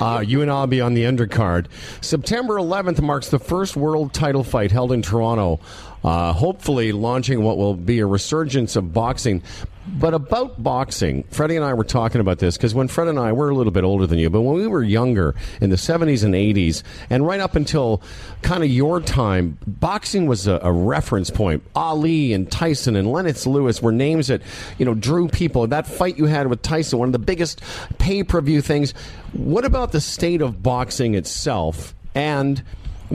Uh, 0.00 0.22
you 0.26 0.42
and 0.42 0.50
I'll 0.50 0.66
be 0.66 0.80
on 0.80 0.94
the 0.94 1.04
undercard. 1.04 1.66
September 2.00 2.54
11th 2.54 3.00
marks 3.00 3.30
the 3.30 3.38
first 3.38 3.76
world 3.76 4.12
title 4.12 4.44
fight 4.44 4.72
held 4.72 4.92
in 4.92 5.02
Toronto, 5.02 5.60
uh, 6.04 6.34
hopefully 6.34 6.92
launching 6.92 7.42
what 7.42 7.56
will 7.56 7.74
be 7.74 7.98
a 7.98 8.06
resurgence 8.06 8.76
of 8.76 8.92
boxing. 8.92 9.42
But 9.86 10.14
about 10.14 10.62
boxing, 10.62 11.24
Freddie 11.24 11.56
and 11.56 11.64
I 11.64 11.74
were 11.74 11.84
talking 11.84 12.20
about 12.20 12.38
this 12.38 12.56
because 12.56 12.74
when 12.74 12.88
Fred 12.88 13.08
and 13.08 13.18
I, 13.18 13.32
we're 13.32 13.50
a 13.50 13.54
little 13.54 13.72
bit 13.72 13.84
older 13.84 14.06
than 14.06 14.18
you, 14.18 14.30
but 14.30 14.40
when 14.40 14.56
we 14.56 14.66
were 14.66 14.82
younger 14.82 15.34
in 15.60 15.70
the 15.70 15.76
70s 15.76 16.24
and 16.24 16.34
80s, 16.34 16.82
and 17.10 17.26
right 17.26 17.40
up 17.40 17.54
until 17.54 18.02
kind 18.42 18.62
of 18.62 18.70
your 18.70 19.00
time, 19.00 19.58
boxing 19.66 20.26
was 20.26 20.46
a, 20.46 20.58
a 20.62 20.72
reference 20.72 21.30
point. 21.30 21.62
Ali 21.74 22.32
and 22.32 22.50
Tyson 22.50 22.96
and 22.96 23.10
Lennox 23.10 23.46
Lewis 23.46 23.82
were 23.82 23.92
names 23.92 24.28
that, 24.28 24.40
you 24.78 24.86
know, 24.86 24.94
drew 24.94 25.28
people. 25.28 25.66
That 25.66 25.86
fight 25.86 26.16
you 26.16 26.26
had 26.26 26.46
with 26.46 26.62
Tyson, 26.62 26.98
one 26.98 27.08
of 27.08 27.12
the 27.12 27.18
biggest 27.18 27.60
pay 27.98 28.22
per 28.22 28.40
view 28.40 28.62
things. 28.62 28.92
What 29.32 29.66
about 29.66 29.92
the 29.92 30.00
state 30.00 30.40
of 30.40 30.62
boxing 30.62 31.14
itself? 31.14 31.94
And 32.14 32.62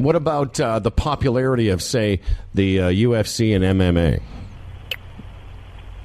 what 0.04 0.16
about 0.16 0.60
uh, 0.60 0.80
the 0.80 0.92
popularity 0.92 1.70
of, 1.70 1.82
say, 1.82 2.22
the 2.54 2.80
uh, 2.80 2.90
UFC 2.90 3.56
and 3.56 3.64
MMA? 3.64 4.22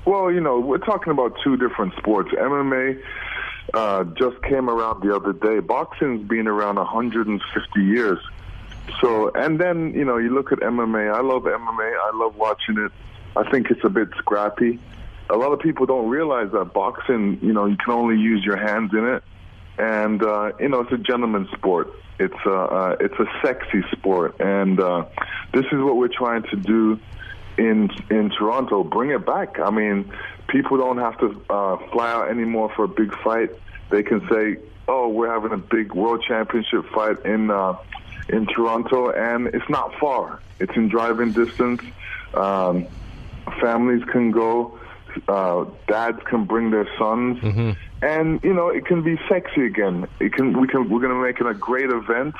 Well, 0.07 0.31
you 0.31 0.41
know, 0.41 0.61
we're 0.61 0.79
talking 0.79 1.13
about 1.13 1.35
two 1.43 1.57
different 1.57 1.95
sports. 1.97 2.31
MMA 2.33 3.03
uh, 3.73 4.05
just 4.19 4.41
came 4.43 4.69
around 4.69 5.03
the 5.03 5.15
other 5.15 5.33
day. 5.33 5.61
Boxing's 5.61 6.29
been 6.29 6.47
around 6.47 6.77
150 6.77 7.81
years. 7.81 8.19
So, 9.01 9.31
and 9.35 9.59
then, 9.59 9.95
you 9.95 10.05
know, 10.05 10.19
you 10.19 10.35
look 10.35 10.53
at 10.53 10.59
MMA. 10.59 11.13
I 11.13 11.21
love 11.21 11.45
MMA. 11.45 11.93
I 11.93 12.11
love 12.15 12.37
watching 12.37 12.79
it. 12.79 12.93
I 13.37 13.51
think 13.51 13.71
it's 13.71 13.85
a 13.85 13.89
bit 13.89 14.09
scrappy. 14.19 14.79
A 15.31 15.37
lot 15.37 15.53
of 15.53 15.61
people 15.61 15.87
don't 15.87 16.09
realize 16.09 16.53
that 16.53 16.73
boxing, 16.75 17.39
you 17.41 17.53
know, 17.53 17.65
you 17.65 17.77
can 17.83 17.95
only 17.95 18.17
use 18.21 18.45
your 18.45 18.57
hands 18.57 18.93
in 18.93 19.07
it, 19.07 19.25
and 19.79 20.23
uh, 20.23 20.53
you 20.61 20.69
know, 20.69 20.81
it's 20.81 20.93
a 20.93 20.99
gentleman's 20.99 21.51
sport. 21.51 21.93
It's 22.19 22.35
a 22.47 22.55
uh, 22.55 22.97
it's 23.01 23.19
a 23.19 23.27
sexy 23.43 23.83
sport, 23.93 24.41
and 24.41 24.81
uh, 24.81 25.07
this 25.53 25.65
is 25.67 25.81
what 25.81 25.97
we're 25.97 26.09
trying 26.09 26.45
to 26.45 26.57
do 26.57 26.99
in 27.59 27.91
in 28.11 28.31
Toronto. 28.31 28.85
Bring 28.85 29.11
it 29.11 29.27
back. 29.27 29.59
I 29.59 29.71
mean, 29.71 30.13
people 30.49 30.77
don't 30.77 30.99
have 30.99 31.19
to 31.19 31.43
uh, 31.51 31.77
fly 31.91 32.11
out 32.11 32.31
anymore 32.31 32.73
for 32.77 32.85
a 32.85 32.89
big 32.89 33.13
fight. 33.23 33.51
They 33.91 34.03
can 34.03 34.27
say, 34.29 34.59
"Oh, 34.87 35.09
we're 35.09 35.31
having 35.33 35.53
a 35.53 35.59
big 35.59 35.93
world 35.93 36.23
championship 36.27 36.85
fight 36.95 37.25
in 37.25 37.51
uh, 37.51 37.77
in 38.29 38.47
Toronto," 38.47 39.11
and 39.11 39.49
it's 39.49 39.69
not 39.69 39.95
far. 39.99 40.41
It's 40.61 40.75
in 40.77 40.89
driving 40.89 41.33
distance. 41.33 41.83
Um, 42.35 42.87
families 43.61 44.05
can 44.05 44.31
go. 44.31 44.79
Uh, 45.29 45.65
dads 45.87 46.21
can 46.25 46.45
bring 46.45 46.71
their 46.71 46.89
sons, 46.99 47.39
and 48.05 48.41
you 48.45 48.53
know 48.53 48.69
it 48.69 48.85
can 48.85 49.03
be 49.03 49.19
sexy 49.29 49.65
again. 49.65 50.07
It 50.21 50.35
can. 50.35 50.61
We 50.61 50.69
can. 50.69 50.91
We're 50.91 51.01
going 51.01 51.15
to 51.15 51.23
make 51.23 51.41
it 51.41 51.47
a 51.47 51.55
great 51.55 51.89
event, 51.91 52.35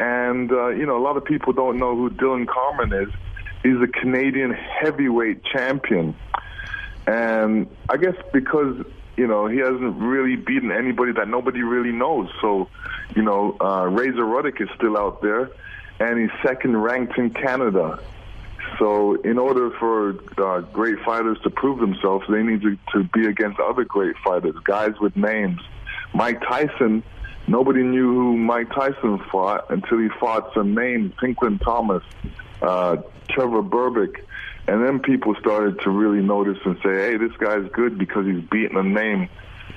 and 0.00 0.50
uh, 0.50 0.68
you 0.68 0.86
know 0.86 0.98
a 0.98 1.02
lot 1.02 1.16
of 1.16 1.24
people 1.24 1.52
don't 1.52 1.78
know 1.78 1.94
who 1.94 2.10
Dillon 2.10 2.46
Carman 2.46 2.92
is. 2.92 3.08
He's 3.62 3.80
a 3.80 3.86
Canadian 3.86 4.52
heavyweight 4.52 5.44
champion, 5.44 6.16
and 7.06 7.68
I 7.88 7.96
guess 7.96 8.16
because 8.32 8.84
you 9.16 9.28
know 9.28 9.46
he 9.46 9.58
hasn't 9.58 10.02
really 10.02 10.34
beaten 10.34 10.72
anybody 10.72 11.12
that 11.12 11.28
nobody 11.28 11.62
really 11.62 11.92
knows. 11.92 12.28
So, 12.40 12.68
you 13.14 13.22
know, 13.22 13.56
uh, 13.60 13.86
Razor 13.86 14.24
Ruddock 14.24 14.60
is 14.60 14.68
still 14.74 14.98
out 14.98 15.22
there, 15.22 15.48
and 16.00 16.18
he's 16.18 16.30
second 16.42 16.76
ranked 16.76 17.16
in 17.18 17.30
Canada. 17.30 18.00
So, 18.78 19.14
in 19.22 19.38
order 19.38 19.70
for 19.78 20.14
uh, 20.38 20.60
great 20.72 20.98
fighters 21.04 21.38
to 21.42 21.50
prove 21.50 21.78
themselves, 21.78 22.24
they 22.28 22.42
need 22.42 22.62
to, 22.62 22.78
to 22.92 23.04
be 23.04 23.26
against 23.26 23.60
other 23.60 23.84
great 23.84 24.16
fighters, 24.24 24.54
guys 24.64 24.92
with 25.00 25.16
names. 25.16 25.60
Mike 26.14 26.40
Tyson, 26.42 27.02
nobody 27.46 27.82
knew 27.82 28.12
who 28.12 28.36
Mike 28.36 28.70
Tyson 28.70 29.18
fought 29.30 29.70
until 29.70 29.98
he 29.98 30.08
fought 30.20 30.52
some 30.54 30.74
names, 30.74 31.12
Pinklon 31.20 31.58
Thomas, 31.58 32.02
uh, 32.62 32.96
Trevor 33.28 33.62
Berbick. 33.62 34.24
And 34.66 34.84
then 34.84 35.00
people 35.00 35.34
started 35.40 35.80
to 35.80 35.90
really 35.90 36.22
notice 36.22 36.58
and 36.64 36.76
say, 36.82 36.90
hey, 36.90 37.16
this 37.16 37.32
guy's 37.38 37.70
good 37.72 37.98
because 37.98 38.26
he's 38.26 38.42
beating 38.50 38.76
a 38.76 38.82
name. 38.82 39.28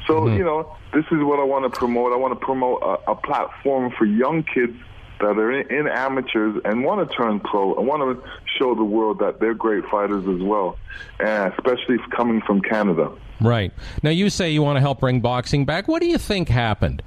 So, 0.06 0.28
you 0.28 0.44
know, 0.44 0.76
this 0.94 1.06
is 1.06 1.24
what 1.24 1.40
I 1.40 1.44
want 1.44 1.72
to 1.72 1.78
promote. 1.78 2.12
I 2.12 2.18
want 2.18 2.38
to 2.38 2.46
promote 2.46 2.82
a, 2.82 3.12
a 3.12 3.16
platform 3.16 3.92
for 3.98 4.06
young 4.06 4.44
kids 4.44 4.76
that 5.22 5.38
are 5.38 5.52
in, 5.52 5.70
in 5.72 5.88
amateurs 5.88 6.62
and 6.66 6.84
want 6.84 7.08
to 7.08 7.16
turn 7.16 7.40
pro 7.40 7.76
and 7.76 7.88
want 7.88 8.02
to 8.02 8.30
show 8.58 8.76
the 8.76 8.84
world 8.84 9.20
that 9.20 9.40
they're 9.40 9.54
great 9.54 9.86
fighters 9.86 10.28
as 10.28 10.42
well, 10.42 10.78
and 11.20 11.54
especially 11.54 11.98
coming 12.16 12.42
from 12.42 12.62
Canada. 12.62 13.12
Right. 13.40 13.72
Now, 14.04 14.12
you 14.12 14.30
say 14.30 14.52
you 14.52 14.62
want 14.62 14.78
to 14.78 14.82
help 14.82 15.00
bring 15.00 15.20
boxing 15.20 15.66
back. 15.66 15.88
What 15.88 16.02
do 16.02 16.08
you 16.08 16.18
think 16.18 16.48
happened? 16.48 17.02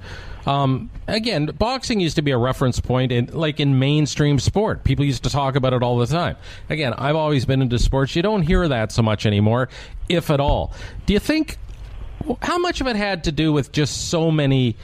Um, 0.45 0.91
again, 1.07 1.47
boxing 1.57 1.99
used 1.99 2.17
to 2.17 2.21
be 2.21 2.31
a 2.31 2.37
reference 2.37 2.79
point 2.79 3.11
in, 3.11 3.27
like 3.27 3.59
in 3.59 3.79
mainstream 3.79 4.37
sport. 4.39 4.83
People 4.83 5.05
used 5.05 5.23
to 5.23 5.29
talk 5.29 5.55
about 5.55 5.73
it 5.73 5.81
all 5.81 5.97
the 5.97 6.05
time. 6.05 6.35
Again, 6.69 6.93
I've 6.93 7.15
always 7.15 7.45
been 7.45 7.61
into 7.61 7.79
sports. 7.79 8.15
You 8.15 8.21
don't 8.21 8.43
hear 8.43 8.67
that 8.67 8.91
so 8.91 9.01
much 9.01 9.25
anymore, 9.25 9.69
if 10.07 10.29
at 10.29 10.39
all. 10.39 10.73
Do 11.05 11.13
you 11.13 11.19
think, 11.19 11.57
how 12.41 12.57
much 12.59 12.81
of 12.81 12.87
it 12.87 12.95
had 12.95 13.23
to 13.23 13.31
do 13.31 13.53
with 13.53 13.71
just 13.71 14.09
so 14.09 14.29
many 14.29 14.75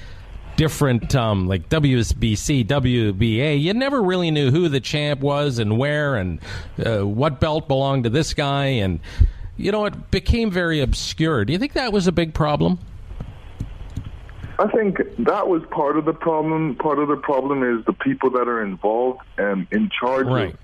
different, 0.55 1.15
um, 1.15 1.47
like 1.47 1.69
WSBC, 1.69 2.65
WBA? 2.65 3.61
You 3.61 3.73
never 3.73 4.01
really 4.01 4.31
knew 4.31 4.51
who 4.51 4.69
the 4.69 4.79
champ 4.79 5.21
was 5.21 5.59
and 5.59 5.77
where 5.77 6.15
and 6.15 6.39
uh, 6.85 7.05
what 7.05 7.39
belt 7.39 7.67
belonged 7.67 8.03
to 8.05 8.09
this 8.09 8.33
guy. 8.33 8.65
And, 8.65 8.99
you 9.57 9.71
know, 9.71 9.85
it 9.85 10.11
became 10.11 10.51
very 10.51 10.79
obscure. 10.79 11.45
Do 11.45 11.53
you 11.53 11.59
think 11.59 11.73
that 11.73 11.91
was 11.93 12.07
a 12.07 12.11
big 12.11 12.33
problem? 12.33 12.79
I 14.59 14.67
think 14.67 14.99
that 15.17 15.47
was 15.47 15.63
part 15.71 15.97
of 15.97 16.05
the 16.05 16.13
problem. 16.13 16.75
Part 16.75 16.99
of 16.99 17.07
the 17.07 17.15
problem 17.17 17.63
is 17.63 17.83
the 17.85 17.93
people 17.93 18.29
that 18.31 18.47
are 18.47 18.61
involved 18.63 19.21
and 19.37 19.65
in 19.71 19.89
charge 19.89 20.27
Right. 20.27 20.53
of 20.53 20.57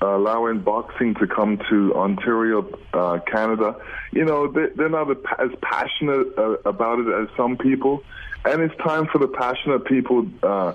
allowing 0.00 0.60
boxing 0.60 1.14
to 1.14 1.26
come 1.26 1.58
to 1.68 1.94
Ontario, 1.94 2.68
uh, 2.92 3.18
Canada. 3.26 3.76
You 4.12 4.24
know, 4.24 4.50
they, 4.50 4.66
they're 4.74 4.88
not 4.88 5.10
as 5.38 5.50
passionate 5.60 6.38
uh, 6.38 6.56
about 6.64 7.00
it 7.00 7.08
as 7.08 7.28
some 7.36 7.56
people, 7.56 8.02
and 8.44 8.62
it's 8.62 8.76
time 8.78 9.06
for 9.06 9.18
the 9.18 9.28
passionate 9.28 9.84
people 9.84 10.26
uh, 10.42 10.74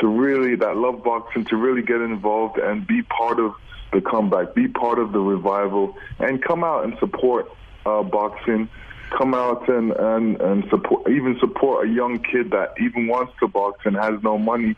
to 0.00 0.06
really 0.06 0.56
that 0.56 0.76
love 0.76 1.04
boxing 1.04 1.44
to 1.46 1.56
really 1.56 1.82
get 1.82 2.00
involved 2.00 2.58
and 2.58 2.86
be 2.86 3.02
part 3.02 3.38
of 3.38 3.54
the 3.92 4.00
comeback, 4.00 4.54
be 4.54 4.68
part 4.68 4.98
of 4.98 5.12
the 5.12 5.20
revival, 5.20 5.96
and 6.18 6.42
come 6.42 6.64
out 6.64 6.84
and 6.84 6.96
support 6.98 7.50
uh, 7.84 8.02
boxing 8.02 8.68
come 9.16 9.34
out 9.34 9.68
and, 9.68 9.92
and, 9.92 10.40
and 10.40 10.64
support, 10.70 11.08
even 11.10 11.36
support 11.38 11.86
a 11.86 11.90
young 11.90 12.18
kid 12.18 12.50
that 12.50 12.74
even 12.80 13.06
wants 13.06 13.32
to 13.40 13.48
box 13.48 13.80
and 13.84 13.96
has 13.96 14.14
no 14.22 14.38
money 14.38 14.76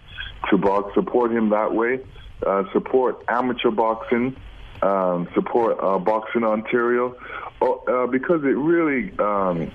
to 0.50 0.58
box. 0.58 0.92
Support 0.94 1.32
him 1.32 1.50
that 1.50 1.72
way. 1.72 2.00
Uh, 2.44 2.64
support 2.72 3.22
amateur 3.28 3.70
boxing. 3.70 4.36
Um, 4.82 5.28
support 5.34 5.78
uh, 5.80 5.98
Boxing 5.98 6.44
Ontario 6.44 7.16
oh, 7.62 7.82
uh, 7.88 8.06
because 8.06 8.42
it 8.42 8.48
really 8.48 9.16
um, 9.18 9.70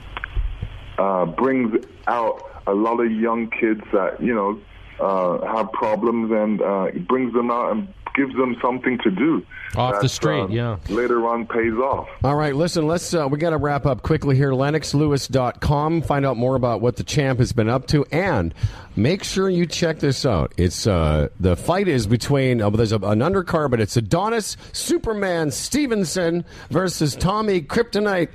uh, 0.99 1.25
brings 1.25 1.83
out 2.05 2.43
a 2.67 2.73
lot 2.73 2.99
of 2.99 3.11
young 3.11 3.49
kids 3.49 3.81
that 3.91 4.21
you 4.21 4.35
know 4.35 4.59
uh, 4.99 5.45
have 5.55 5.71
problems 5.71 6.31
and 6.31 6.61
uh, 6.61 6.83
it 6.93 7.07
brings 7.07 7.33
them 7.33 7.49
out 7.49 7.71
and 7.71 7.93
gives 8.19 8.35
them 8.35 8.57
something 8.61 8.97
to 8.99 9.11
do. 9.11 9.45
Off 9.77 10.01
the 10.01 10.09
street, 10.09 10.41
uh, 10.41 10.47
yeah. 10.47 10.77
Later 10.89 11.25
on, 11.27 11.45
pays 11.45 11.73
off. 11.73 12.09
All 12.23 12.35
right, 12.35 12.55
listen, 12.55 12.87
let's 12.87 13.13
uh, 13.13 13.27
we 13.29 13.37
got 13.37 13.51
to 13.51 13.57
wrap 13.57 13.85
up 13.85 14.01
quickly 14.01 14.35
here. 14.35 14.51
LennoxLewis.com. 14.51 16.01
Find 16.01 16.25
out 16.25 16.35
more 16.35 16.55
about 16.55 16.81
what 16.81 16.97
the 16.97 17.03
champ 17.03 17.39
has 17.39 17.53
been 17.53 17.69
up 17.69 17.87
to, 17.87 18.03
and 18.11 18.53
make 18.95 19.23
sure 19.23 19.49
you 19.49 19.65
check 19.65 19.99
this 19.99 20.25
out. 20.25 20.53
It's 20.57 20.85
uh, 20.85 21.29
the 21.39 21.55
fight 21.55 21.87
is 21.87 22.07
between 22.07 22.61
uh, 22.61 22.69
there's 22.71 22.91
a, 22.91 22.97
an 22.97 23.19
undercard, 23.19 23.71
but 23.71 23.79
it's 23.79 23.95
Adonis 23.95 24.57
Superman 24.73 25.51
Stevenson 25.51 26.43
versus 26.69 27.15
Tommy 27.15 27.61
Kryptonite 27.61 28.29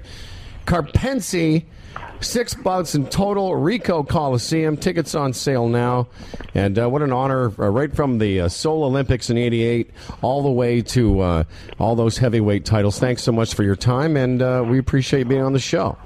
Karpency. 0.66 1.64
Six 2.24 2.54
bouts 2.54 2.94
in 2.94 3.06
total. 3.06 3.52
Ricoh 3.52 4.08
Coliseum. 4.08 4.76
Tickets 4.76 5.14
on 5.14 5.32
sale 5.32 5.68
now. 5.68 6.08
And 6.54 6.78
uh, 6.78 6.88
what 6.88 7.02
an 7.02 7.12
honor, 7.12 7.52
uh, 7.58 7.68
right 7.68 7.94
from 7.94 8.18
the 8.18 8.40
uh, 8.40 8.48
Seoul 8.48 8.84
Olympics 8.84 9.30
in 9.30 9.38
88 9.38 9.90
all 10.22 10.42
the 10.42 10.50
way 10.50 10.82
to 10.82 11.20
uh, 11.20 11.44
all 11.78 11.94
those 11.94 12.18
heavyweight 12.18 12.64
titles. 12.64 12.98
Thanks 12.98 13.22
so 13.22 13.32
much 13.32 13.54
for 13.54 13.62
your 13.62 13.76
time, 13.76 14.16
and 14.16 14.42
uh, 14.42 14.64
we 14.66 14.78
appreciate 14.78 15.28
being 15.28 15.42
on 15.42 15.52
the 15.52 15.58
show. 15.58 15.96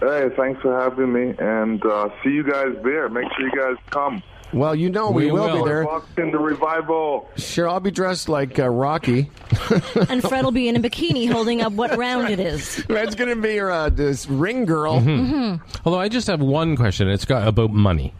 Hey, 0.00 0.28
thanks 0.36 0.60
for 0.60 0.78
having 0.78 1.12
me, 1.12 1.34
and 1.38 1.84
uh, 1.84 2.10
see 2.22 2.30
you 2.30 2.44
guys 2.44 2.76
there. 2.84 3.08
Make 3.08 3.24
sure 3.36 3.46
you 3.48 3.56
guys 3.56 3.76
come. 3.90 4.22
Well, 4.52 4.74
you 4.74 4.90
know 4.90 5.10
we, 5.10 5.26
We 5.26 5.32
will, 5.32 5.46
will. 5.52 5.64
be 5.64 5.68
there. 5.68 5.84
Boxing 5.84 6.30
the 6.30 6.38
revival. 6.38 7.28
Sure, 7.36 7.68
I'll 7.68 7.80
be 7.80 7.90
dressed 7.90 8.28
like 8.28 8.58
uh, 8.58 8.68
Rocky. 8.68 9.30
And 10.08 10.22
Fred 10.22 10.44
will 10.44 10.52
be 10.52 10.68
in 10.68 10.76
a 10.76 10.80
bikini 10.80 11.30
holding 11.30 11.60
up 11.62 11.72
what 11.72 11.96
round 11.96 12.28
it 12.30 12.38
is. 12.38 12.84
That's 12.88 13.14
going 13.14 13.30
to 13.34 13.36
be 13.40 13.54
your 13.54 13.70
uh, 13.70 13.88
this 13.90 14.28
ring 14.28 14.64
girl. 14.64 14.94
Although 15.84 15.98
I 16.00 16.08
just 16.08 16.26
have 16.28 16.40
one 16.40 16.76
question. 16.76 17.08
It's 17.08 17.24
got 17.24 17.46
about 17.48 17.70
money. 17.72 18.14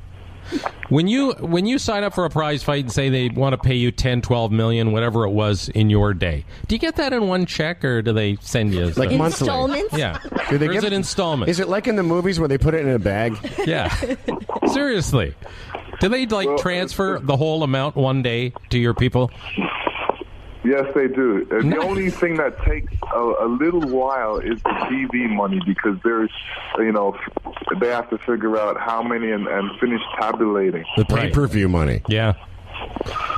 When 0.91 1.09
you 1.09 1.33
when 1.41 1.67
you 1.67 1.79
sign 1.79 2.05
up 2.05 2.15
for 2.15 2.25
a 2.25 2.31
prize 2.31 2.63
fight 2.63 2.85
and 2.85 2.93
say 2.93 3.09
they 3.09 3.29
want 3.29 3.53
to 3.55 3.59
pay 3.59 3.75
you 3.75 3.91
10, 3.91 4.23
12 4.23 4.53
million, 4.53 4.93
whatever 4.93 5.25
it 5.25 5.31
was 5.31 5.69
in 5.71 5.91
your 5.91 6.15
day, 6.15 6.45
do 6.69 6.75
you 6.77 6.79
get 6.79 6.97
that 6.97 7.13
in 7.13 7.27
one 7.27 7.47
check 7.47 7.85
or 7.85 8.01
do 8.03 8.13
they 8.13 8.37
send 8.41 8.73
you 8.73 8.87
Like 8.91 9.11
some- 9.11 9.19
monthly. 9.19 9.25
Installments? 9.49 9.97
Yeah. 9.99 10.19
Do 10.49 10.59
they 10.59 10.69
or 10.69 10.73
is 10.73 10.77
give- 10.83 10.93
it 10.93 10.93
installments? 10.93 11.51
Is 11.51 11.59
it 11.61 11.69
like 11.69 11.89
in 11.89 11.97
the 11.97 12.05
movies 12.05 12.39
where 12.39 12.49
they 12.49 12.59
put 12.59 12.75
it 12.75 12.83
in 12.87 12.91
a 12.91 12.99
bag? 13.01 13.37
Yeah. 13.67 13.93
Seriously. 14.73 15.35
Do 16.01 16.09
they 16.09 16.27
like 16.27 16.49
Well, 16.49 16.59
transfer 16.59 17.19
the 17.23 17.37
whole 17.37 17.63
amount 17.63 17.97
one 17.97 18.23
day 18.23 18.53
to 18.71 18.79
your 18.79 18.95
people? 18.95 19.31
Yes, 20.65 20.85
they 20.97 21.07
do. 21.07 21.47
Uh, 21.51 21.57
Nice. 21.63 21.75
The 21.75 21.79
only 21.79 22.11
thing 22.11 22.37
that 22.39 22.61
takes 22.65 22.93
a, 23.15 23.19
a 23.19 23.47
little 23.47 23.83
while 23.89 24.39
is 24.39 24.61
the 24.65 24.71
TV 24.71 25.29
money 25.33 25.61
because 25.65 25.97
there's, 26.03 26.31
you 26.79 26.91
know, 26.91 27.17
they 27.81 27.89
have 27.89 28.11
to 28.11 28.19
figure 28.19 28.59
out 28.59 28.77
how 28.81 29.01
many 29.01 29.31
and, 29.31 29.47
and 29.47 29.79
finish 29.79 30.01
tabulating. 30.19 30.85
The 30.97 31.05
pay 31.05 31.31
per 31.31 31.47
view 31.47 31.69
money. 31.69 32.03
Yeah. 32.09 32.35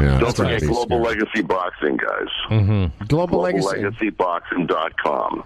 Yeah, 0.01 0.19
Don't 0.19 0.35
forget 0.35 0.61
be 0.63 0.67
Global 0.69 1.05
scary. 1.05 1.17
Legacy 1.21 1.43
Boxing, 1.43 1.97
guys. 1.99 2.29
Mm-hmm. 2.49 3.05
Global 3.05 3.41
Legacy. 3.41 3.77
GlobalLegacyBoxing.com. 3.77 5.45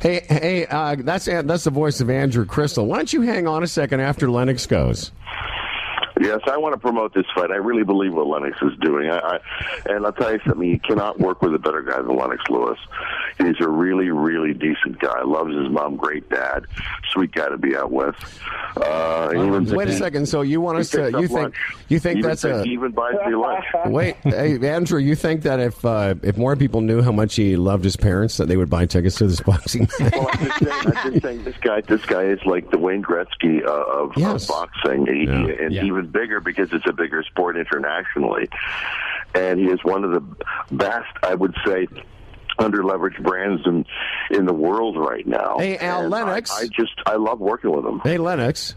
Hey, 0.00 0.24
hey, 0.28 0.66
uh, 0.66 0.96
that's 0.98 1.26
that's 1.26 1.64
the 1.64 1.70
voice 1.70 2.00
of 2.00 2.08
Andrew 2.08 2.46
Krystal. 2.46 2.86
Why 2.86 2.96
don't 2.96 3.12
you 3.12 3.22
hang 3.22 3.46
on 3.46 3.62
a 3.62 3.66
second 3.66 4.00
after 4.00 4.30
Lennox 4.30 4.64
goes? 4.66 5.12
Yes, 6.20 6.40
I 6.46 6.58
want 6.58 6.74
to 6.74 6.78
promote 6.78 7.14
this 7.14 7.24
fight. 7.34 7.50
I 7.50 7.56
really 7.56 7.82
believe 7.82 8.12
what 8.12 8.26
Lennox 8.26 8.58
is 8.62 8.76
doing. 8.80 9.08
I, 9.10 9.18
I 9.18 9.38
and 9.86 10.04
I'll 10.04 10.12
tell 10.12 10.32
you 10.32 10.38
something. 10.46 10.68
You 10.68 10.78
cannot 10.78 11.18
work 11.18 11.40
with 11.40 11.54
a 11.54 11.58
better 11.58 11.80
guy 11.82 11.96
than 12.02 12.14
Lennox 12.14 12.42
Lewis. 12.50 12.78
He's 13.38 13.56
a 13.60 13.68
really, 13.68 14.10
really 14.10 14.52
decent 14.52 14.98
guy. 14.98 15.22
Loves 15.22 15.54
his 15.56 15.70
mom. 15.70 15.96
Great 15.96 16.28
dad. 16.28 16.66
Sweet 17.12 17.32
guy 17.32 17.48
to 17.48 17.56
be 17.58 17.74
out 17.74 17.90
with. 17.90 18.14
Uh, 18.76 19.30
even 19.34 19.64
Wait 19.74 19.88
a 19.88 19.92
second. 19.96 20.26
So 20.26 20.42
you 20.42 20.60
want 20.60 20.78
us 20.78 20.90
to? 20.90 21.06
You 21.10 21.26
think? 21.26 21.30
lunch. 21.32 21.54
You 21.88 21.98
think 21.98 22.18
Even 22.18 22.28
that's 22.28 22.44
a? 22.44 22.62
even 22.64 22.92
buys 22.92 23.14
me 23.26 23.34
lunch. 23.34 23.64
Wait, 23.86 24.16
hey, 24.22 24.58
Andrew. 24.68 25.00
You 25.00 25.14
think 25.16 25.42
that 25.42 25.58
if 25.58 25.82
uh, 25.84 26.14
if 26.22 26.36
more 26.36 26.54
people 26.54 26.82
knew 26.82 27.00
how 27.02 27.12
much 27.12 27.34
he 27.36 27.56
loved 27.56 27.82
his 27.84 27.96
parents, 27.96 28.36
that 28.36 28.46
they 28.46 28.56
would 28.56 28.70
buy 28.70 28.86
tickets 28.86 29.16
to 29.16 29.26
this 29.26 29.40
boxing 29.46 29.88
match? 29.98 30.12
well, 30.12 30.28
I'm 30.32 30.46
just 30.46 30.58
saying, 30.60 30.72
I'm 30.86 31.12
just 31.12 31.22
saying 31.24 31.44
this 31.44 31.56
guy, 31.62 31.80
this 31.80 32.04
guy 32.04 32.24
is 32.24 32.38
like 32.44 32.70
the 32.70 32.78
Wayne 32.78 33.02
Gretzky 33.02 33.64
uh, 33.64 33.70
of, 33.70 34.12
Yes. 34.16 34.42
of 34.44 34.48
boxing, 34.48 35.06
He- 35.06 35.24
Yeah. 35.24 35.64
and 35.64 35.72
Yeah. 35.72 35.84
even 35.84 36.09
bigger 36.12 36.40
because 36.40 36.72
it's 36.72 36.86
a 36.88 36.92
bigger 36.92 37.22
sport 37.24 37.56
internationally. 37.56 38.48
And 39.34 39.58
he 39.60 39.66
is 39.66 39.78
one 39.84 40.04
of 40.04 40.10
the 40.10 40.20
best, 40.74 41.08
I 41.22 41.34
would 41.34 41.54
say, 41.66 41.86
under 42.58 42.82
leveraged 42.82 43.22
brands 43.22 43.62
in 43.66 43.86
in 44.30 44.44
the 44.44 44.52
world 44.52 44.98
right 44.98 45.26
now. 45.26 45.56
Hey, 45.58 45.78
Al 45.78 46.02
And 46.02 46.10
Lennox. 46.10 46.50
I, 46.50 46.62
I 46.62 46.66
just 46.66 46.92
I 47.06 47.14
love 47.16 47.38
working 47.40 47.70
with 47.70 47.84
him. 47.86 48.00
hey, 48.00 48.18
Lennox. 48.18 48.74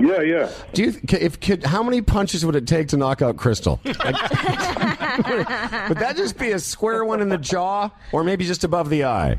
Yeah, 0.00 0.20
yeah. 0.22 0.50
Do 0.72 0.84
you 0.84 0.94
if 1.12 1.38
could 1.40 1.62
how 1.64 1.82
many 1.82 2.00
punches 2.02 2.44
would 2.44 2.56
it 2.56 2.66
take 2.66 2.88
to 2.88 2.96
knock 2.96 3.22
out 3.22 3.36
Krystal? 3.36 3.78
Like, 5.10 5.88
would 5.88 5.98
that 5.98 6.14
just 6.16 6.38
be 6.38 6.52
a 6.52 6.58
square 6.58 7.04
one 7.04 7.20
in 7.20 7.28
the 7.28 7.36
jaw, 7.36 7.90
or 8.12 8.22
maybe 8.24 8.46
just 8.46 8.62
above 8.64 8.88
the 8.88 9.04
eye? 9.04 9.36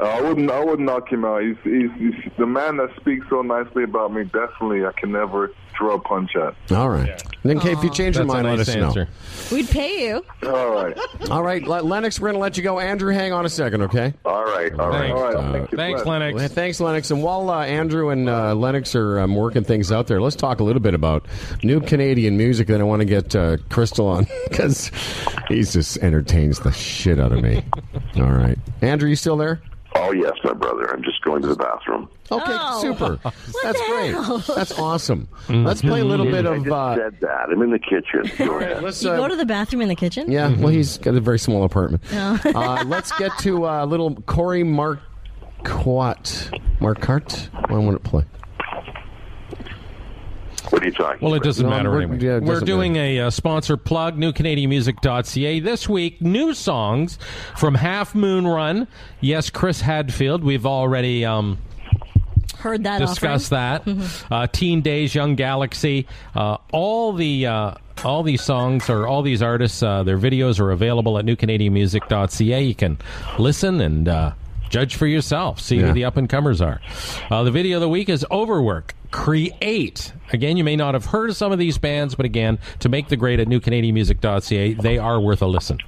I 0.00 0.20
wouldn't. 0.20 0.50
I 0.50 0.64
wouldn't 0.64 0.86
knock 0.86 1.10
him 1.10 1.24
out. 1.24 1.42
He's, 1.42 1.56
he's, 1.64 1.90
he's 1.98 2.32
the 2.38 2.46
man 2.46 2.76
that 2.76 2.90
speaks 3.00 3.26
so 3.28 3.42
nicely 3.42 3.84
about 3.84 4.12
me. 4.12 4.24
Definitely, 4.24 4.86
I 4.86 4.92
can 4.92 5.12
never 5.12 5.52
throw 5.76 5.94
a 5.94 6.00
punch 6.00 6.34
at. 6.36 6.54
All 6.76 6.88
right. 6.88 7.22
Then, 7.44 7.60
Kate, 7.60 7.78
if 7.78 7.84
you 7.84 7.90
change 7.90 8.16
your 8.16 8.24
That's 8.24 8.38
a 8.38 8.42
mind, 8.42 8.46
let 8.48 8.58
us 8.58 8.68
answer. 8.68 9.08
We'd 9.52 9.68
pay 9.70 10.08
you. 10.08 10.24
All 10.44 10.72
right. 10.72 10.98
all 11.30 11.42
right, 11.42 11.62
Le- 11.62 11.82
Lennox, 11.82 12.20
we're 12.20 12.28
going 12.28 12.34
to 12.34 12.40
let 12.40 12.56
you 12.56 12.62
go. 12.62 12.80
Andrew, 12.80 13.12
hang 13.12 13.32
on 13.32 13.46
a 13.46 13.48
second, 13.48 13.82
okay? 13.82 14.12
All 14.24 14.44
right, 14.44 14.72
all 14.78 14.88
right. 14.88 14.98
Thanks. 14.98 15.12
All 15.12 15.24
right. 15.24 15.34
Uh, 15.34 15.52
thank 15.52 15.70
you. 15.70 15.76
Thanks, 15.76 16.04
Lennox. 16.04 16.34
Well, 16.34 16.48
thanks, 16.48 16.80
Lennox. 16.80 17.10
And 17.10 17.22
while 17.22 17.48
uh, 17.48 17.64
Andrew 17.64 18.10
and 18.10 18.28
uh, 18.28 18.54
Lennox 18.54 18.94
are 18.94 19.20
um, 19.20 19.36
working 19.36 19.64
things 19.64 19.92
out 19.92 20.08
there, 20.08 20.20
let's 20.20 20.36
talk 20.36 20.60
a 20.60 20.64
little 20.64 20.82
bit 20.82 20.94
about 20.94 21.26
new 21.62 21.80
Canadian 21.80 22.36
music. 22.36 22.66
Then 22.66 22.80
I 22.80 22.84
want 22.84 23.00
to 23.00 23.06
get 23.06 23.34
uh, 23.36 23.56
Krystal 23.68 24.06
on 24.06 24.26
because 24.48 24.90
he 25.48 25.62
just 25.62 25.98
entertains 25.98 26.58
the 26.60 26.72
shit 26.72 27.20
out 27.20 27.32
of 27.32 27.40
me. 27.42 27.62
All 28.16 28.32
right, 28.32 28.58
Andrew, 28.82 29.08
you 29.08 29.16
still 29.16 29.36
there? 29.36 29.60
Oh 30.00 30.12
yes, 30.12 30.32
my 30.44 30.52
brother. 30.52 30.90
I'm 30.92 31.02
just 31.02 31.20
going 31.22 31.42
to 31.42 31.48
the 31.48 31.56
bathroom. 31.56 32.08
Okay, 32.30 32.42
Oh. 32.46 32.80
super. 32.80 33.18
That's 33.62 33.80
great. 33.88 34.10
hell? 34.12 34.38
That's 34.54 34.78
awesome. 34.78 35.28
Let's 35.48 35.80
play 35.82 36.00
a 36.00 36.04
little 36.04 36.26
bit 36.26 36.46
of. 36.46 36.52
I 36.52 36.56
of. 36.56 36.64
just 36.64 36.72
Uh, 36.74 36.96
said 36.96 37.20
that. 37.20 37.48
I'm 37.50 37.62
in 37.62 37.70
the 37.70 37.78
kitchen. 37.78 38.30
Go 38.46 38.58
ahead. 38.58 38.82
let's. 38.82 39.02
You 39.02 39.10
Uh, 39.10 39.16
go 39.16 39.28
to 39.28 39.36
the 39.36 39.46
bathroom 39.46 39.82
in 39.82 39.88
the 39.88 39.96
kitchen? 39.96 40.30
yeah, 40.30 40.48
well, 40.56 40.68
he's 40.68 40.98
got 40.98 41.14
a 41.14 41.20
very 41.20 41.38
small 41.38 41.64
apartment. 41.64 42.02
Uh, 42.12 42.84
let's 42.86 43.12
get 43.18 43.36
to 43.38 43.66
uh, 43.66 43.84
little 43.86 44.14
Corey 44.22 44.62
Marquardt. 44.62 45.00
Marquardt? 46.80 47.48
I 47.70 47.72
want 47.74 48.02
to 48.02 48.08
play. 48.08 48.24
What 50.70 50.82
are 50.82 50.86
you 50.86 50.92
talking? 50.92 51.18
Well, 51.20 51.34
it 51.34 51.42
doesn't 51.42 51.64
No, 51.64 51.70
matter 51.70 51.90
we're- 51.90 52.04
anyway. 52.04 52.18
yeah, 52.24 52.36
it 52.36 52.42
we're 52.42 52.54
doesn't 52.54 52.66
doing 52.66 52.96
a 52.96 53.20
uh, 53.20 53.30
sponsor 53.30 53.76
plug, 53.76 54.16
newcanadianmusic.ca. 54.18 55.60
This 55.60 55.88
week, 55.88 56.20
new 56.20 56.54
songs 56.54 57.18
from 57.56 57.74
Half 57.74 58.14
Moon 58.14 58.46
Run. 58.46 58.86
Yes, 59.20 59.50
Chris 59.50 59.80
Hadfield. 59.80 60.44
We've 60.44 60.66
already 60.66 61.24
um, 61.24 61.58
Heard 62.58 62.84
that 62.84 62.98
discussed 62.98 63.52
offering. 63.52 63.98
that. 63.98 64.24
Uh, 64.30 64.46
Teen 64.46 64.82
Daze, 64.82 65.14
Young 65.14 65.34
Galaxy. 65.36 66.06
Uh, 66.34 66.58
all 66.72 67.12
the. 67.12 67.46
Uh, 67.46 67.74
all 68.04 68.22
these 68.22 68.42
songs 68.42 68.88
or 68.88 69.08
all 69.08 69.22
these 69.22 69.42
artists, 69.42 69.82
uh, 69.82 70.04
their 70.04 70.16
videos 70.18 70.60
are 70.60 70.70
available 70.70 71.18
at 71.18 71.24
newcanadianmusic.ca. 71.24 72.62
You 72.62 72.74
can 72.76 72.96
listen 73.40 73.80
and 73.80 74.06
uh, 74.06 74.32
judge 74.68 74.96
for 74.96 75.06
yourself. 75.06 75.60
See 75.60 75.76
Yeah. 75.80 75.88
who 75.88 75.92
the 75.92 76.04
up 76.04 76.16
and 76.16 76.28
comers 76.28 76.60
are. 76.60 76.80
Uh, 77.30 77.42
the 77.42 77.50
video 77.50 77.76
of 77.76 77.80
the 77.80 77.88
week 77.88 78.08
is 78.08 78.24
Overwork. 78.30 78.94
Create. 79.10 80.12
Again, 80.32 80.56
you 80.56 80.64
may 80.64 80.76
not 80.76 80.94
have 80.94 81.06
heard 81.06 81.30
of 81.30 81.36
some 81.36 81.52
of 81.52 81.58
these 81.58 81.78
bands, 81.78 82.14
but 82.14 82.26
again, 82.26 82.58
to 82.80 82.88
make 82.88 83.08
the 83.08 83.16
grade 83.16 83.40
at 83.40 83.48
newcanadianmusic.ca, 83.48 84.74
they 84.74 84.98
are 84.98 85.20
worth 85.20 85.42
a 85.42 85.46
listen. 85.46 85.78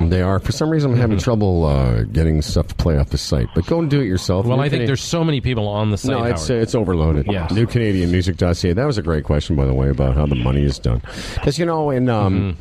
They 0.00 0.22
are. 0.22 0.38
For 0.38 0.52
some 0.52 0.70
reason, 0.70 0.92
I'm 0.92 0.96
having 0.96 1.18
trouble 1.18 1.66
uh, 1.66 2.04
getting 2.04 2.40
stuff 2.40 2.68
to 2.68 2.74
play 2.74 2.96
off 2.96 3.10
the 3.10 3.18
site. 3.18 3.48
But 3.54 3.66
go 3.66 3.80
and 3.80 3.90
do 3.90 4.00
it 4.00 4.06
yourself. 4.06 4.46
Well, 4.46 4.56
New 4.56 4.62
I 4.62 4.70
think 4.70 4.86
there's 4.86 5.02
so 5.02 5.22
many 5.22 5.42
people 5.42 5.68
on 5.68 5.90
the 5.90 5.98
site. 5.98 6.16
No, 6.16 6.24
it's, 6.24 6.48
uh, 6.48 6.54
Howard. 6.54 6.62
it's 6.62 6.74
overloaded. 6.74 7.26
Yes. 7.28 7.50
New 7.52 7.66
Canadian 7.66 8.10
Music.ca. 8.10 8.72
That 8.72 8.86
was 8.86 8.96
a 8.96 9.02
great 9.02 9.24
question, 9.24 9.56
by 9.56 9.66
the 9.66 9.74
way, 9.74 9.90
about 9.90 10.14
how 10.16 10.24
the 10.24 10.36
money 10.36 10.64
is 10.64 10.78
done. 10.78 11.02
Because, 11.34 11.58
you 11.58 11.66
know, 11.66 11.90
in. 11.90 12.08
Um, 12.08 12.56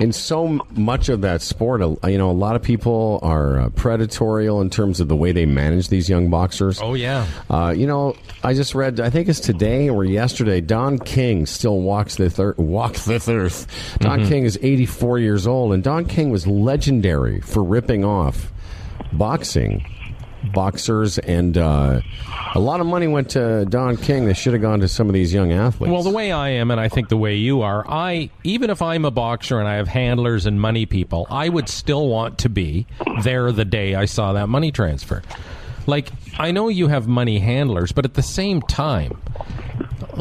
In 0.00 0.12
so 0.12 0.60
much 0.70 1.08
of 1.08 1.20
that 1.20 1.42
sport, 1.42 1.80
you 1.80 2.18
know, 2.18 2.30
a 2.30 2.32
lot 2.32 2.56
of 2.56 2.62
people 2.62 3.20
are 3.22 3.60
uh, 3.60 3.68
predatorial 3.70 4.60
in 4.60 4.70
terms 4.70 5.00
of 5.00 5.08
the 5.08 5.16
way 5.16 5.32
they 5.32 5.46
manage 5.46 5.88
these 5.88 6.08
young 6.08 6.30
boxers. 6.30 6.80
oh, 6.80 6.94
yeah. 6.94 7.26
Uh, 7.50 7.74
you 7.76 7.86
know, 7.86 8.16
I 8.42 8.54
just 8.54 8.74
read. 8.74 9.00
I 9.00 9.10
think 9.10 9.28
it's 9.28 9.40
today 9.40 9.88
or 9.88 10.04
yesterday. 10.04 10.60
Don 10.60 10.98
King 10.98 11.46
still 11.46 11.80
walks 11.80 12.16
the 12.16 12.32
earth. 12.38 12.58
Walk 12.58 12.94
the 12.94 13.20
earth. 13.28 13.66
Don 14.00 14.26
King 14.26 14.44
is 14.44 14.58
84 14.62 15.18
years 15.18 15.46
old, 15.46 15.72
and 15.72 15.82
Don 15.82 16.04
King 16.04 16.30
was 16.30 16.46
legendary 16.46 17.40
for 17.40 17.62
ripping 17.62 18.04
off 18.04 18.52
boxing 19.12 19.84
boxers, 20.52 21.18
and 21.18 21.56
uh, 21.56 22.00
a 22.54 22.60
lot 22.60 22.80
of 22.80 22.86
money 22.86 23.06
went 23.06 23.30
to 23.30 23.64
Don 23.66 23.96
King. 23.96 24.26
That 24.26 24.34
should 24.34 24.52
have 24.52 24.62
gone 24.62 24.80
to 24.80 24.88
some 24.88 25.08
of 25.08 25.14
these 25.14 25.32
young 25.32 25.52
athletes. 25.52 25.90
Well, 25.92 26.02
the 26.02 26.10
way 26.10 26.32
I 26.32 26.50
am, 26.50 26.70
and 26.70 26.80
I 26.80 26.88
think 26.88 27.08
the 27.08 27.16
way 27.16 27.36
you 27.36 27.62
are, 27.62 27.84
I 27.88 28.30
even 28.44 28.70
if 28.70 28.82
I'm 28.82 29.04
a 29.04 29.10
boxer 29.10 29.58
and 29.58 29.68
I 29.68 29.74
have 29.74 29.88
handlers 29.88 30.46
and 30.46 30.60
money 30.60 30.86
people, 30.86 31.26
I 31.30 31.48
would 31.48 31.68
still 31.68 32.08
want 32.08 32.38
to 32.38 32.48
be 32.48 32.86
there 33.22 33.52
the 33.52 33.64
day 33.64 33.94
I 33.94 34.06
saw 34.06 34.32
that 34.34 34.48
money 34.48 34.72
transfer. 34.72 35.22
Like 35.86 36.10
I 36.38 36.50
know 36.52 36.68
you 36.68 36.88
have 36.88 37.06
money 37.08 37.38
handlers, 37.38 37.92
but 37.92 38.04
at 38.04 38.14
the 38.14 38.22
same 38.22 38.62
time, 38.62 39.20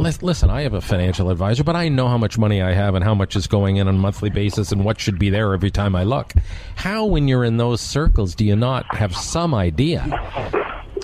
listen, 0.02 0.50
I 0.50 0.62
have 0.62 0.74
a 0.74 0.82
financial 0.82 1.30
advisor, 1.30 1.64
but 1.64 1.76
I 1.76 1.88
know 1.90 2.08
how 2.08 2.18
much 2.18 2.38
money 2.38 2.62
I 2.62 2.74
have 2.74 2.96
and 2.96 3.04
how 3.04 3.14
much 3.14 3.36
is 3.36 3.48
going 3.48 3.78
in 3.78 3.88
on 3.88 3.96
a 3.96 3.98
monthly 3.98 4.30
basis 4.30 4.72
and 4.72 4.84
what 4.84 5.00
should 5.00 5.20
be 5.20 5.30
there 5.30 5.54
every 5.54 5.72
time 5.72 5.96
I 5.96 6.04
look. 6.04 6.34
How, 6.76 7.06
when 7.06 7.28
you're 7.28 7.44
in 7.44 7.58
those 7.58 7.82
circles, 7.82 8.34
do 8.36 8.44
you 8.44 8.56
not 8.56 8.96
have 8.96 9.16
some 9.16 9.54
idea? 9.54 10.61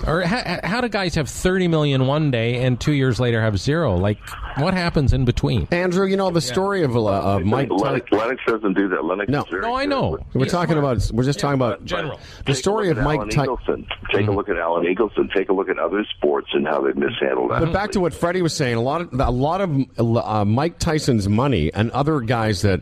Or 0.08 0.22
how, 0.22 0.58
how 0.64 0.80
do 0.80 0.88
guys 0.88 1.14
have 1.16 1.28
30 1.28 1.68
million 1.68 2.06
one 2.06 2.30
day 2.30 2.64
and 2.64 2.80
two 2.80 2.92
years 2.92 3.20
later 3.20 3.40
have 3.42 3.58
zero? 3.58 3.94
Like, 3.96 4.18
what 4.56 4.72
happens 4.74 5.12
in 5.12 5.24
between? 5.24 5.68
Andrew, 5.70 6.06
you 6.06 6.16
know 6.16 6.30
the 6.30 6.40
story 6.40 6.82
of, 6.82 6.96
uh, 6.96 7.04
of 7.06 7.44
Mike. 7.44 7.68
Lennox, 7.70 8.10
Lennox 8.10 8.40
doesn't 8.46 8.72
do 8.74 8.88
that. 8.88 9.04
Lennox 9.04 9.30
No. 9.30 9.42
is 9.42 9.48
very 9.50 9.62
No, 9.62 9.74
I 9.74 9.84
good 9.84 9.90
know. 9.90 10.18
We're 10.32 10.46
Yeah, 10.46 10.50
talking 10.50 10.76
smart. 10.78 10.96
about. 10.98 11.10
We're 11.14 11.24
just 11.24 11.38
talking 11.38 11.54
about 11.56 11.84
general. 11.84 12.18
the 12.46 12.54
story 12.54 12.88
of 12.90 12.96
Mike. 12.98 13.18
Alan 13.18 13.28
Ty- 13.30 13.46
Eagleson. 13.46 13.86
Take 14.10 14.26
a 14.28 14.30
look 14.30 14.48
at 14.48 14.56
Alan 14.56 14.84
Eagleson. 14.86 15.32
Take 15.34 15.50
a 15.50 15.52
look 15.52 15.68
at 15.68 15.78
other 15.78 16.04
sports 16.16 16.48
and 16.54 16.66
how 16.66 16.80
they've 16.80 16.96
mishandled 16.96 17.50
that. 17.50 17.60
But 17.60 17.72
back 17.72 17.90
to 17.92 18.00
what 18.00 18.14
Freddie 18.14 18.42
was 18.42 18.54
saying, 18.54 18.76
a 18.76 18.80
lot 18.82 19.02
of 19.02 19.08
a 19.20 19.30
lot 19.30 19.60
of 19.60 19.70
uh, 19.98 20.44
Mike 20.44 20.78
Tyson's 20.78 21.28
money 21.28 21.70
and 21.74 21.90
other 21.90 22.20
guys 22.20 22.62
that. 22.62 22.80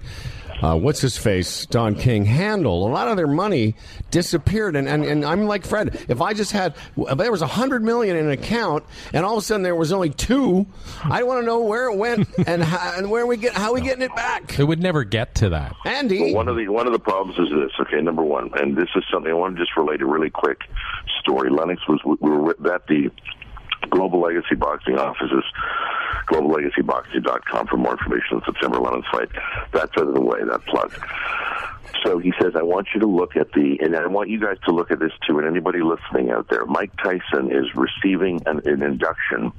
Uh, 0.63 0.77
what's 0.77 1.01
his 1.01 1.17
face? 1.17 1.67
Don 1.67 1.95
King 1.95 2.25
handle 2.25 2.87
a 2.87 2.91
lot 2.91 3.09
of 3.09 3.17
their 3.17 3.27
money 3.27 3.75
disappeared, 4.11 4.77
and, 4.77 4.89
and, 4.89 5.05
and 5.05 5.25
I'm 5.25 5.47
like 5.47 5.67
Fred. 5.67 6.07
If 6.09 6.21
I 6.21 6.33
just 6.33 6.53
had, 6.53 6.75
if 6.97 7.19
there 7.19 7.31
was 7.31 7.43
a 7.43 7.47
hundred 7.47 7.85
million 7.85 8.17
in 8.17 8.27
an 8.27 8.33
account, 8.33 8.85
and 9.13 9.25
all 9.25 9.35
of 9.35 9.39
a 9.39 9.43
sudden 9.43 9.63
there 9.63 9.75
was 9.75 9.93
only 9.93 10.11
two, 10.11 10.67
I 11.05 11.23
want 11.25 11.43
to 11.43 11.47
know 11.47 11.61
where 11.61 11.91
it 11.91 11.97
went 11.97 12.29
and 12.47 12.63
how, 12.63 12.97
and 12.97 13.11
where 13.11 13.27
we 13.27 13.37
get 13.37 13.55
how 13.55 13.75
we 13.75 13.81
getting 13.81 14.03
it 14.03 14.15
back. 14.17 14.59
It 14.59 14.65
would 14.65 14.81
never 14.81 15.05
get 15.05 15.35
to 15.37 15.51
that. 15.51 15.75
Andy, 15.85 16.35
One 16.35 16.49
of 16.49 16.57
the 16.57 16.69
one 16.69 16.87
of 16.87 16.93
the 16.93 16.99
problems 16.99 17.39
is 17.39 17.49
this. 17.55 17.73
Okay, 17.81 18.01
number 18.01 18.23
one, 18.23 18.51
and 18.55 18.77
this 18.77 18.89
is 18.97 19.05
something 19.13 19.31
I 19.31 19.35
want 19.35 19.57
to 19.57 19.63
just 19.63 19.77
relate 19.77 20.01
a 20.01 20.07
really 20.07 20.31
quick 20.31 20.61
story. 21.21 21.51
Lennox 21.51 21.87
was 21.89 22.01
we 22.05 22.31
were 22.31 22.51
at 22.73 22.87
the 22.87 23.11
Global 23.91 24.21
Legacy 24.21 24.55
Boxing 24.55 24.99
offices, 24.99 25.45
globallegacyboxing.com 26.27 27.67
for 27.67 27.77
more 27.77 27.93
information 27.93 28.37
on 28.37 28.43
September 28.45 28.79
11th 28.79 29.05
fight. 29.11 29.29
That's 29.73 29.93
out 29.99 30.09
of 30.09 30.15
the 30.15 30.21
way, 30.21 30.41
that 30.45 30.65
plug. 30.67 30.93
So 32.05 32.19
he 32.19 32.33
says, 32.41 32.53
I 32.55 32.63
want 32.63 32.89
you 32.95 33.01
to 33.01 33.07
look 33.07 33.37
at 33.37 33.53
the, 33.53 33.79
and 33.81 33.97
I 33.97 34.07
want 34.07 34.29
you 34.29 34.41
guys 34.41 34.59
to 34.67 34.73
look 34.73 34.91
at 34.91 34.99
this 34.99 35.13
too, 35.27 35.39
and 35.39 35.47
anybody 35.47 35.81
listening 35.81 36.31
out 36.31 36.47
there. 36.49 36.65
Mike 36.67 36.93
Tyson 37.03 37.51
is 37.51 37.67
receiving 37.75 38.43
an, 38.47 38.61
an 38.65 38.83
induction 38.83 39.53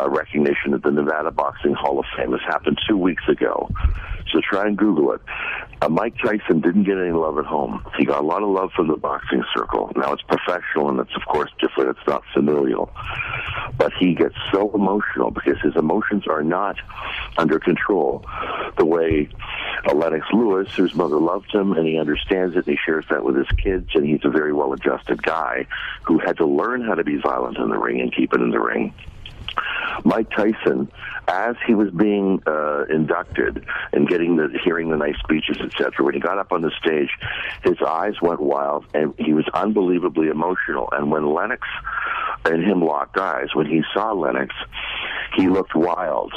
uh, 0.00 0.08
recognition 0.08 0.74
at 0.74 0.82
the 0.82 0.90
Nevada 0.90 1.30
Boxing 1.30 1.74
Hall 1.74 1.98
of 1.98 2.06
Fame. 2.16 2.30
This 2.30 2.40
happened 2.46 2.78
two 2.88 2.96
weeks 2.96 3.24
ago. 3.28 3.68
So 4.32 4.40
try 4.40 4.66
and 4.66 4.76
Google 4.76 5.12
it. 5.12 5.20
Uh, 5.82 5.88
Mike 5.88 6.14
Tyson 6.22 6.60
didn't 6.60 6.84
get 6.84 6.98
any 6.98 7.12
love 7.12 7.38
at 7.38 7.46
home. 7.46 7.84
He 7.96 8.04
got 8.04 8.22
a 8.22 8.26
lot 8.26 8.42
of 8.42 8.50
love 8.50 8.70
from 8.76 8.88
the 8.88 8.96
boxing 8.96 9.42
circle. 9.54 9.90
Now 9.96 10.12
it's 10.12 10.22
professional 10.22 10.90
and 10.90 11.00
it's 11.00 11.14
of 11.16 11.22
course 11.26 11.50
different. 11.58 11.96
It's 11.96 12.06
not 12.06 12.22
familial. 12.34 12.90
But 13.76 13.92
he 13.98 14.14
gets 14.14 14.34
so 14.52 14.70
emotional 14.74 15.30
because 15.30 15.58
his 15.62 15.74
emotions 15.76 16.26
are 16.28 16.42
not 16.42 16.76
under 17.38 17.58
control 17.58 18.24
the 18.76 18.84
way 18.84 19.28
uh, 19.86 19.94
Lewis, 20.32 20.72
whose 20.74 20.94
mother 20.94 21.18
loved 21.18 21.52
him 21.52 21.72
and 21.72 21.86
he 21.86 21.98
understands 21.98 22.54
it 22.56 22.66
and 22.66 22.76
he 22.76 22.78
shares 22.84 23.04
that 23.10 23.24
with 23.24 23.36
his 23.36 23.48
kids 23.62 23.88
and 23.94 24.04
he's 24.04 24.20
a 24.24 24.30
very 24.30 24.52
well 24.52 24.72
adjusted 24.72 25.22
guy 25.22 25.66
who 26.02 26.18
had 26.18 26.36
to 26.36 26.46
learn 26.46 26.82
how 26.82 26.94
to 26.94 27.04
be 27.04 27.16
violent 27.16 27.56
in 27.56 27.68
the 27.68 27.78
ring 27.78 28.00
and 28.00 28.14
keep 28.14 28.32
it 28.34 28.40
in 28.40 28.50
the 28.50 28.60
ring. 28.60 28.94
Mike 30.04 30.30
Tyson, 30.30 30.90
as 31.28 31.56
he 31.66 31.74
was 31.74 31.90
being 31.90 32.42
uh, 32.46 32.84
inducted 32.84 33.64
and 33.92 34.08
getting 34.08 34.36
the 34.36 34.48
hearing 34.64 34.90
the 34.90 34.96
nice 34.96 35.16
speeches, 35.22 35.58
etc. 35.60 36.04
When 36.04 36.14
he 36.14 36.20
got 36.20 36.38
up 36.38 36.52
on 36.52 36.62
the 36.62 36.70
stage, 36.82 37.10
his 37.64 37.76
eyes 37.86 38.14
went 38.22 38.40
wild 38.40 38.86
and 38.94 39.14
he 39.18 39.32
was 39.32 39.44
unbelievably 39.54 40.28
emotional. 40.28 40.88
And 40.92 41.10
when 41.10 41.32
Lennox 41.32 41.66
and 42.44 42.64
him 42.64 42.82
locked 42.82 43.18
eyes, 43.18 43.48
when 43.54 43.66
he 43.66 43.82
saw 43.94 44.12
Lennox, 44.12 44.54
he 45.36 45.48
looked 45.48 45.74
wild. 45.74 46.32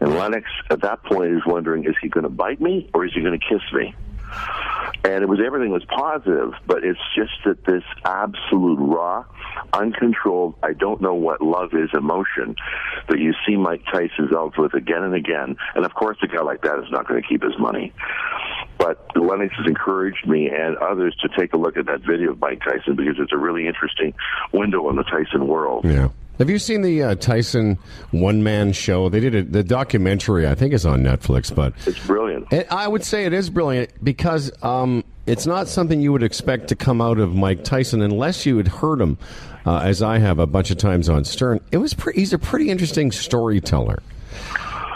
And 0.00 0.14
Lennox, 0.14 0.44
at 0.70 0.82
that 0.82 1.02
point, 1.04 1.32
is 1.32 1.42
wondering: 1.46 1.84
Is 1.84 1.94
he 2.00 2.08
going 2.08 2.24
to 2.24 2.30
bite 2.30 2.60
me 2.60 2.90
or 2.94 3.04
is 3.04 3.12
he 3.14 3.20
going 3.20 3.38
to 3.38 3.46
kiss 3.46 3.62
me? 3.72 3.94
And 5.04 5.22
it 5.22 5.28
was 5.28 5.38
everything 5.44 5.70
was 5.70 5.84
positive, 5.84 6.52
but 6.66 6.84
it's 6.84 6.98
just 7.14 7.32
that 7.44 7.64
this 7.64 7.84
absolute 8.04 8.78
raw, 8.78 9.24
uncontrolled, 9.72 10.54
I 10.62 10.72
don't 10.72 11.00
know 11.00 11.14
what 11.14 11.40
love 11.40 11.74
is 11.74 11.90
emotion 11.94 12.56
that 13.08 13.18
you 13.18 13.32
see 13.46 13.56
Mike 13.56 13.84
Tyson 13.84 14.28
dealt 14.30 14.58
with 14.58 14.74
again 14.74 15.04
and 15.04 15.14
again. 15.14 15.56
And 15.74 15.84
of 15.84 15.94
course, 15.94 16.16
a 16.22 16.26
guy 16.26 16.42
like 16.42 16.62
that 16.62 16.78
is 16.80 16.90
not 16.90 17.06
going 17.06 17.22
to 17.22 17.28
keep 17.28 17.42
his 17.42 17.56
money. 17.58 17.92
But 18.78 19.16
Lennox 19.16 19.54
has 19.56 19.66
encouraged 19.66 20.26
me 20.26 20.50
and 20.50 20.76
others 20.76 21.16
to 21.22 21.28
take 21.38 21.54
a 21.54 21.56
look 21.56 21.76
at 21.76 21.86
that 21.86 22.00
video 22.00 22.32
of 22.32 22.40
Mike 22.40 22.60
Tyson 22.60 22.96
because 22.96 23.16
it's 23.18 23.32
a 23.32 23.38
really 23.38 23.66
interesting 23.66 24.12
window 24.52 24.88
on 24.88 24.96
the 24.96 25.04
Tyson 25.04 25.46
world. 25.46 25.84
Yeah. 25.84 26.08
Have 26.38 26.50
you 26.50 26.58
seen 26.58 26.82
the 26.82 27.02
uh, 27.02 27.14
Tyson 27.14 27.78
one 28.10 28.42
man 28.42 28.72
show? 28.72 29.08
They 29.08 29.20
did 29.20 29.34
it. 29.34 29.52
The 29.52 29.64
documentary, 29.64 30.46
I 30.46 30.54
think, 30.54 30.74
is 30.74 30.84
on 30.84 31.02
Netflix, 31.02 31.54
but 31.54 31.72
It's 31.86 31.98
brilliant. 32.06 32.52
it, 32.52 32.66
I 32.70 32.86
would 32.88 33.04
say 33.04 33.24
it 33.24 33.32
is 33.32 33.48
brilliant 33.50 33.90
because 34.04 34.52
um, 34.62 35.02
it's 35.26 35.46
not 35.46 35.66
something 35.68 36.00
you 36.00 36.12
would 36.12 36.22
expect 36.22 36.68
to 36.68 36.76
come 36.76 37.00
out 37.00 37.18
of 37.18 37.34
Mike 37.34 37.64
Tyson 37.64 38.02
unless 38.02 38.44
you 38.44 38.56
had 38.58 38.68
heard 38.68 39.00
him, 39.00 39.16
uh, 39.64 39.78
as 39.78 40.02
I 40.02 40.18
have 40.18 40.38
a 40.38 40.46
bunch 40.46 40.70
of 40.70 40.76
times 40.76 41.08
on 41.08 41.24
Stern. 41.24 41.60
It 41.72 41.78
was 41.78 41.94
pre- 41.94 42.12
he's 42.14 42.32
a 42.32 42.38
pretty 42.38 42.68
interesting 42.70 43.10
storyteller. 43.12 44.02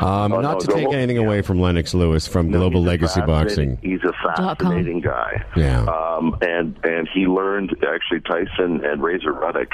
Um, 0.00 0.32
Oh, 0.32 0.40
not 0.40 0.54
no, 0.54 0.58
to 0.60 0.66
take 0.68 0.84
whole- 0.86 0.94
anything 0.94 1.18
away 1.18 1.42
from 1.42 1.60
Lennox 1.60 1.92
Lewis 1.92 2.26
from 2.26 2.50
Global 2.50 2.82
Legacy 2.82 3.20
Boxing. 3.20 3.76
He's 3.82 4.00
a 4.02 4.12
fascinating 4.34 5.00
guy. 5.02 5.44
Yeah. 5.56 5.82
Um, 5.84 6.38
and 6.40 6.74
and 6.84 7.06
he 7.12 7.26
learned 7.26 7.76
actually 7.86 8.20
Tyson 8.20 8.82
and 8.82 9.02
Razor 9.02 9.32
Ruddock, 9.34 9.68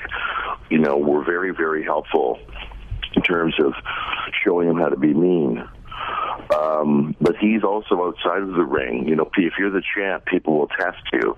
you 0.71 0.79
know, 0.79 0.97
were 0.97 1.25
very 1.25 1.53
very 1.53 1.85
helpful 1.85 2.39
in 3.15 3.23
terms 3.23 3.55
of 3.59 3.73
showing 4.45 4.69
him 4.69 4.77
how 4.77 4.89
to 4.89 4.97
be 4.97 5.13
mean. 5.13 5.67
Um, 6.55 7.17
but 7.21 7.37
he's 7.39 7.65
also 7.65 8.07
outside 8.07 8.43
of 8.43 8.53
the 8.53 8.65
ring. 8.65 9.09
You 9.09 9.17
know, 9.17 9.29
if 9.37 9.55
you're 9.59 9.71
the 9.71 9.83
champ, 9.95 10.27
people 10.27 10.59
will 10.59 10.69
test 10.69 11.03
you. 11.13 11.37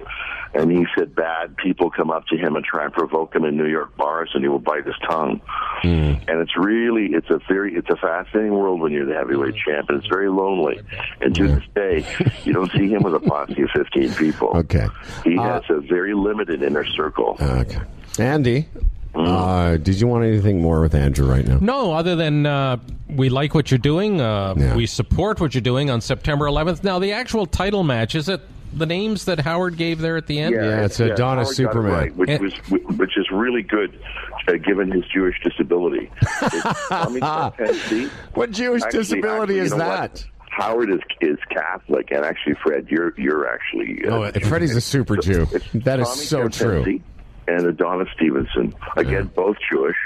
And 0.55 0.71
he 0.71 0.87
said 0.97 1.15
bad 1.15 1.57
people 1.57 1.91
come 1.91 2.11
up 2.11 2.27
to 2.27 2.37
him 2.37 2.57
and 2.57 2.65
try 2.65 2.85
and 2.85 2.93
provoke 2.93 3.35
him 3.35 3.45
in 3.45 3.57
New 3.57 3.67
York 3.67 3.97
bars, 3.97 4.31
and 4.35 4.43
he 4.43 4.49
will 4.49 4.59
bite 4.59 4.87
his 4.87 4.95
tongue. 5.09 5.41
Hmm. 5.83 6.15
And 6.27 6.41
it's 6.41 6.57
really, 6.57 7.11
it's 7.13 7.31
a 7.31 7.39
very, 7.49 7.75
it's 7.75 7.89
a 7.91 7.97
fascinating 7.97 8.53
world 8.53 8.81
when 8.81 8.93
you're 8.93 9.07
the 9.07 9.15
heavyweight 9.15 9.55
hmm. 9.55 9.71
champ, 9.71 9.89
and 9.91 9.99
it's 9.99 10.09
very 10.09 10.29
lonely. 10.29 10.81
And 11.21 11.35
to 11.35 11.49
this 11.49 11.65
day, 11.75 12.07
you 12.45 12.53
don't 12.53 12.73
see 12.73 12.89
him 12.89 13.03
with 13.03 13.15
a 13.15 13.21
posse 13.21 13.63
of 13.63 13.71
15 13.75 14.15
people. 14.15 14.57
Okay. 14.57 14.87
He 15.25 15.39
uh, 15.39 15.43
has 15.43 15.63
a 15.71 15.81
very 15.81 16.15
limited 16.15 16.63
inner 16.63 16.87
circle. 16.87 17.37
Okay. 17.41 17.81
Andy, 18.19 18.69
uh, 19.19 19.77
did 19.79 20.01
you 20.01 20.07
want 20.07 20.25
anything 20.25 20.61
more 20.63 20.81
with 20.81 20.95
Andrew 20.95 21.27
right 21.31 21.47
now? 21.47 21.59
No, 21.61 21.93
other 21.93 22.17
than 22.17 22.47
uh, 22.47 22.77
we 23.09 23.29
like 23.29 23.55
what 23.55 23.71
you're 23.71 23.79
doing. 23.79 24.21
Uh, 24.21 24.55
Yeah. 24.57 24.77
We 24.77 24.87
support 24.87 25.41
what 25.41 25.55
you're 25.55 25.61
doing 25.63 25.91
on 25.91 26.01
September 26.01 26.47
11th. 26.47 26.85
Now, 26.85 26.99
the 26.99 27.13
actual 27.13 27.47
title 27.47 27.83
match 27.85 28.15
is 28.15 28.29
it 28.29 28.41
the 28.75 28.87
names 28.87 29.25
that 29.25 29.41
Howard 29.41 29.77
gave 29.77 29.99
there 30.01 30.17
at 30.17 30.27
the 30.27 30.39
end? 30.41 30.55
Yeah, 30.55 30.85
it's 30.85 31.01
Adonis 31.01 31.19
Howard 31.19 31.37
got 31.39 31.51
it 31.51 31.55
Superman. 31.55 31.93
right, 31.93 32.17
which 32.17 32.29
And- 32.31 32.41
was 32.43 32.55
which 32.99 33.17
is 33.17 33.31
really 33.31 33.63
good, 33.63 33.99
uh, 34.47 34.53
given 34.53 34.91
his 34.91 35.05
Jewish 35.07 35.37
disability. 35.43 36.11
It's 36.43 36.89
Tommy 36.89 37.21
Tennessee. 37.21 38.09
What 38.35 38.51
Jewish 38.51 38.83
Actually- 38.83 38.99
disability 39.01 39.55
actually, 39.61 39.67
is 39.67 39.71
that? 39.75 40.01
what? 40.13 40.27
Howard 40.51 40.91
is 40.91 41.01
is 41.21 41.39
Catholic, 41.51 42.11
and 42.11 42.25
actually, 42.25 42.57
Fred, 42.63 42.89
you're 42.91 43.15
you're 43.17 43.49
actually. 43.49 44.05
Uh, 44.05 44.31
Oh, 44.35 44.41
Freddie's 44.41 44.75
a 44.77 44.81
super 44.81 45.17
Jew. 45.17 45.47
it's 45.53 45.65
That 45.73 46.01
is 46.01 46.09
Tommy 46.09 46.21
so 46.25 46.49
true. 46.49 47.01
Tennessee 47.49 47.65
And 47.65 47.67
Adonis 47.67 48.09
Stevenson, 48.15 48.75
again, 48.97 49.31
both 49.35 49.57
Jewish, 49.71 49.97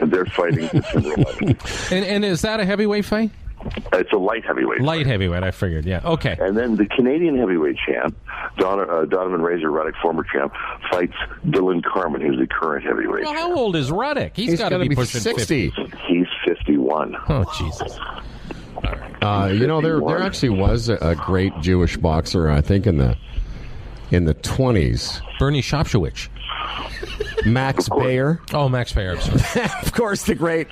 and 0.00 0.10
they're 0.12 0.26
fighting 0.26 0.68
December 0.68 1.10
11th. 1.16 1.90
And, 1.92 2.04
and 2.04 2.24
is 2.24 2.42
that 2.42 2.60
a 2.60 2.64
heavyweight 2.64 3.04
fight? 3.04 3.30
It's 3.94 4.12
a 4.12 4.16
light 4.18 4.44
heavyweight. 4.44 4.82
Light 4.82 5.06
heavyweight, 5.06 5.42
I 5.42 5.50
figured. 5.50 5.86
Yeah. 5.86 6.02
Okay. 6.04 6.36
And 6.38 6.54
then 6.54 6.76
the 6.76 6.84
Canadian 6.84 7.38
heavyweight 7.38 7.76
champ, 7.86 8.14
Don, 8.58 8.78
uh, 8.78 9.06
Donovan 9.06 9.40
Razor 9.40 9.70
Ruddock, 9.70 9.94
former 10.02 10.22
champ, 10.24 10.52
fights 10.90 11.14
Dillon 11.48 11.80
Carman, 11.80 12.20
who's 12.20 12.38
the 12.38 12.46
current 12.46 12.84
heavyweight 12.84 13.24
Well, 13.24 13.32
champ. 13.32 13.38
how 13.38 13.56
old 13.56 13.74
is 13.76 13.90
Ruddock? 13.90 14.32
He's 14.36 14.58
got 14.58 14.68
to 14.68 14.74
gotta 14.76 14.88
be, 14.88 14.94
pushing 14.94 15.20
60. 15.20 15.70
50. 15.70 15.96
He's 16.06 16.26
51. 16.46 17.16
Oh, 17.30 17.44
Jesus. 17.56 17.98
Uh, 19.22 19.50
you 19.54 19.66
know, 19.66 19.80
there 19.80 19.98
there 20.00 20.20
actually 20.20 20.50
was 20.50 20.90
a, 20.90 20.96
a 21.00 21.14
great 21.14 21.58
Jewish 21.62 21.96
boxer, 21.96 22.50
I 22.50 22.60
think, 22.60 22.86
in 22.86 22.98
the 22.98 23.16
in 24.10 24.26
the 24.26 24.34
twenties. 24.34 25.22
Bernie 25.38 25.62
Shopshowich. 25.62 26.28
Max 27.46 27.88
Baer, 27.88 28.40
Oh, 28.52 28.68
Max 28.68 28.92
Baer. 28.92 29.16
Of 29.82 29.92
course, 29.92 30.24
the 30.24 30.34
great 30.34 30.68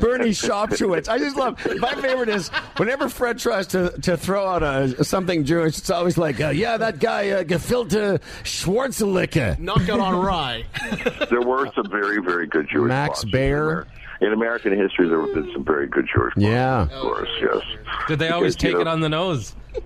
Bernie 0.00 0.30
Shopchowitz. 0.30 1.08
I 1.08 1.18
just 1.18 1.36
love 1.36 1.58
my 1.78 1.94
favorite 1.96 2.28
is 2.28 2.48
whenever 2.76 3.08
Fred 3.08 3.38
tries 3.38 3.66
to, 3.68 3.90
to 4.02 4.16
throw 4.16 4.46
out 4.46 4.62
a, 4.62 5.04
something 5.04 5.44
Jewish, 5.44 5.78
it's 5.78 5.90
always 5.90 6.16
like, 6.18 6.40
uh, 6.40 6.48
yeah, 6.48 6.76
that 6.78 6.98
guy 6.98 7.30
uh, 7.30 7.44
gefilte 7.44 8.20
Schwarzenegger. 8.42 9.58
Knockout 9.58 10.00
on 10.00 10.16
rye. 10.16 10.64
There 11.28 11.42
were 11.42 11.70
some 11.74 11.88
very, 11.90 12.20
very 12.22 12.46
good 12.46 12.68
Jewish 12.70 12.88
Max 12.88 13.10
boxers 13.24 13.30
Baer. 13.32 13.86
In, 14.20 14.32
American 14.32 14.76
history, 14.76 15.08
there 15.08 15.20
have 15.20 15.32
been 15.34 15.50
some 15.52 15.64
very 15.64 15.86
good 15.86 16.06
Jewish 16.14 16.34
boxers, 16.34 16.42
Yeah. 16.42 16.82
of 16.82 16.90
course, 16.90 17.28
oh, 17.42 17.54
yes. 17.54 17.64
Did 18.08 18.18
they 18.18 18.28
always 18.28 18.54
Because, 18.54 18.70
you 18.70 18.72
take 18.76 18.80
it 18.82 18.86
on 18.88 19.00
the 19.00 19.08
nose? 19.08 19.54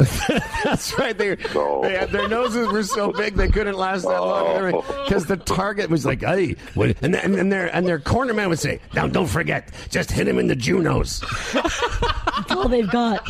That's 0.64 0.98
right. 0.98 1.16
They, 1.16 1.36
No. 1.54 1.82
they 1.82 1.92
had, 1.96 2.10
their 2.10 2.26
noses 2.26 2.66
were 2.68 2.82
so 2.82 3.12
big 3.12 3.34
they 3.36 3.48
couldn't 3.48 3.76
last 3.76 4.02
that 4.02 4.18
long 4.18 4.74
Oh. 4.74 5.04
because 5.04 5.26
the 5.26 5.36
target 5.36 5.90
was 5.90 6.06
like, 6.06 6.22
"Hey," 6.22 6.56
what- 6.74 6.96
and 7.02 7.12
then, 7.14 7.38
and 7.38 7.52
their 7.52 7.66
and 7.74 7.86
their 7.86 7.98
cornerman 7.98 8.48
would 8.48 8.58
say, 8.58 8.80
"Now, 8.94 9.06
don't 9.06 9.26
forget, 9.26 9.68
just 9.90 10.10
hit 10.10 10.26
him 10.26 10.38
in 10.38 10.46
the 10.46 10.56
Junos." 10.56 11.20
That's 11.52 12.50
all 12.50 12.66
they've 12.68 12.90
got. 12.90 13.20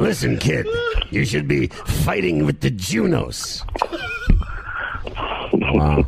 Listen, 0.00 0.38
kid, 0.38 0.66
you 1.10 1.24
should 1.24 1.46
be 1.46 1.68
fighting 1.68 2.44
with 2.44 2.60
the 2.60 2.70
Junos. 2.70 3.62
Wow. 5.52 6.04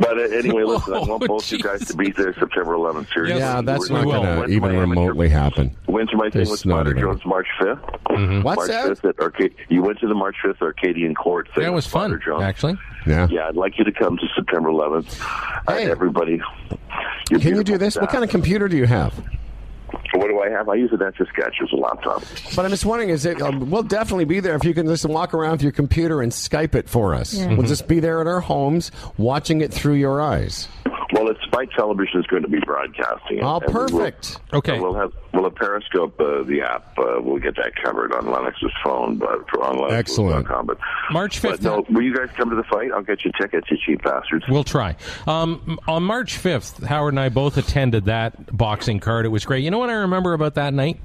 But 0.00 0.18
uh, 0.18 0.22
anyway, 0.22 0.64
listen, 0.64 0.94
I 0.94 0.96
Oh, 1.00 1.04
want 1.06 1.26
both 1.28 1.52
you 1.52 1.58
guys 1.58 1.84
to 1.86 1.94
be 1.94 2.10
there 2.10 2.32
September 2.34 2.72
11th. 2.72 3.12
Seriously. 3.12 3.38
Yeah, 3.38 3.60
that's 3.60 3.88
we 3.90 3.94
not 3.96 4.04
going 4.06 4.22
to 4.40 4.46
to 4.46 4.52
even 4.52 4.72
my 4.72 4.82
amateur- 4.82 5.00
remotely 5.02 5.28
happen. 5.28 5.76
Went 5.86 6.08
to 6.10 6.16
my 6.16 6.24
thing 6.24 6.32
There's 6.32 6.50
with 6.50 6.66
not 6.66 6.86
Spider 6.86 6.94
Jones 7.00 7.24
March 7.26 7.46
5th. 7.60 8.42
What's 8.42 8.56
March 8.56 8.68
that? 8.70 8.90
5th 8.90 9.08
at 9.10 9.20
Arcade. 9.20 9.54
You 9.68 9.82
went 9.82 9.98
to 10.00 10.08
the 10.08 10.14
March 10.14 10.36
5th 10.44 10.62
Arcadian 10.62 11.14
Court 11.14 11.48
thing. 11.54 11.64
That 11.64 11.72
was 11.74 11.86
fun, 11.86 12.10
Spider 12.10 12.18
Jones. 12.24 12.42
actually. 12.42 12.78
Yeah. 13.06 13.28
Yeah, 13.30 13.48
I'd 13.48 13.56
like 13.56 13.78
you 13.78 13.84
to 13.84 13.92
come 13.92 14.16
to 14.16 14.26
September 14.34 14.70
11th. 14.70 15.12
Hey. 15.68 15.86
Uh, 15.86 15.90
everybody. 15.92 16.40
Can 17.28 17.38
you 17.38 17.38
do 17.38 17.54
beautiful 17.54 17.78
this? 17.78 17.96
What 17.96 18.10
kind 18.10 18.24
of 18.24 18.30
computer 18.30 18.68
do 18.68 18.76
you 18.76 18.86
have? 18.86 19.14
What 20.12 20.28
do 20.28 20.40
I 20.40 20.48
have? 20.50 20.68
I 20.68 20.74
use 20.74 20.90
an 20.92 21.02
Etch 21.02 21.20
a 21.20 21.26
Sketch 21.26 21.56
as 21.62 21.72
a 21.72 21.76
laptop. 21.76 22.22
But 22.56 22.64
I'm 22.64 22.70
just 22.70 22.84
wondering, 22.84 23.10
is 23.10 23.24
it? 23.24 23.40
Um, 23.40 23.70
we'll 23.70 23.82
definitely 23.82 24.24
be 24.24 24.40
there 24.40 24.54
if 24.56 24.64
you 24.64 24.74
can 24.74 24.86
just 24.86 25.04
walk 25.06 25.34
around 25.34 25.52
with 25.52 25.62
your 25.62 25.72
computer 25.72 26.20
and 26.22 26.32
Skype 26.32 26.74
it 26.74 26.88
for 26.88 27.14
us. 27.14 27.34
Yeah. 27.34 27.54
We'll 27.54 27.66
just 27.66 27.86
be 27.86 28.00
there 28.00 28.20
at 28.20 28.26
our 28.26 28.40
homes, 28.40 28.90
watching 29.18 29.60
it 29.60 29.72
through 29.72 29.94
your 29.94 30.20
eyes. 30.20 30.68
Well, 31.12 31.28
it's 31.28 31.40
Spike 31.42 31.70
Television 31.72 32.20
is 32.20 32.26
going 32.26 32.42
to 32.42 32.48
be 32.48 32.60
broadcasting. 32.60 33.38
it, 33.38 33.42
Oh, 33.42 33.58
and 33.58 33.66
we 33.74 33.74
will- 33.80 33.88
perfect. 33.88 34.38
Okay. 34.52 34.78
we'll 34.78 34.94
have 34.94 35.12
we'll 35.32 35.44
have 35.44 35.54
Periscope, 35.56 36.18
uh, 36.20 36.42
the 36.44 36.60
app. 36.62 36.96
Uh, 36.98 37.20
we'll 37.20 37.38
get 37.38 37.56
that 37.56 37.72
covered 37.82 38.12
on 38.14 38.30
Lennox's 38.30 38.72
phone, 38.84 39.16
but 39.16 39.48
for 39.50 39.62
on 39.64 39.92
Excellent. 39.92 40.46
But 40.66 40.78
March 41.10 41.40
5th. 41.40 41.62
no, 41.62 41.84
will 41.90 42.02
you 42.02 42.14
guys 42.16 42.28
come 42.36 42.50
to 42.50 42.56
the 42.56 42.62
fight? 42.64 42.90
I'll 42.92 43.02
get 43.02 43.24
you 43.24 43.32
tickets, 43.40 43.68
you 43.70 43.76
cheap 43.84 44.02
bastards. 44.02 44.44
We'll 44.48 44.64
try. 44.64 44.96
Um, 45.26 45.78
on 45.88 46.02
March 46.04 46.36
5th, 46.38 46.84
Howard 46.84 47.12
and 47.14 47.20
I 47.20 47.28
both 47.28 47.56
attended 47.56 48.04
that 48.06 48.56
boxing 48.56 49.00
card. 49.00 49.26
It 49.26 49.30
was 49.30 49.44
great. 49.44 49.64
You 49.64 49.70
know 49.70 49.78
what 49.78 49.90
I 49.90 49.94
remember 49.94 50.32
about 50.32 50.54
that 50.54 50.74
night? 50.74 51.00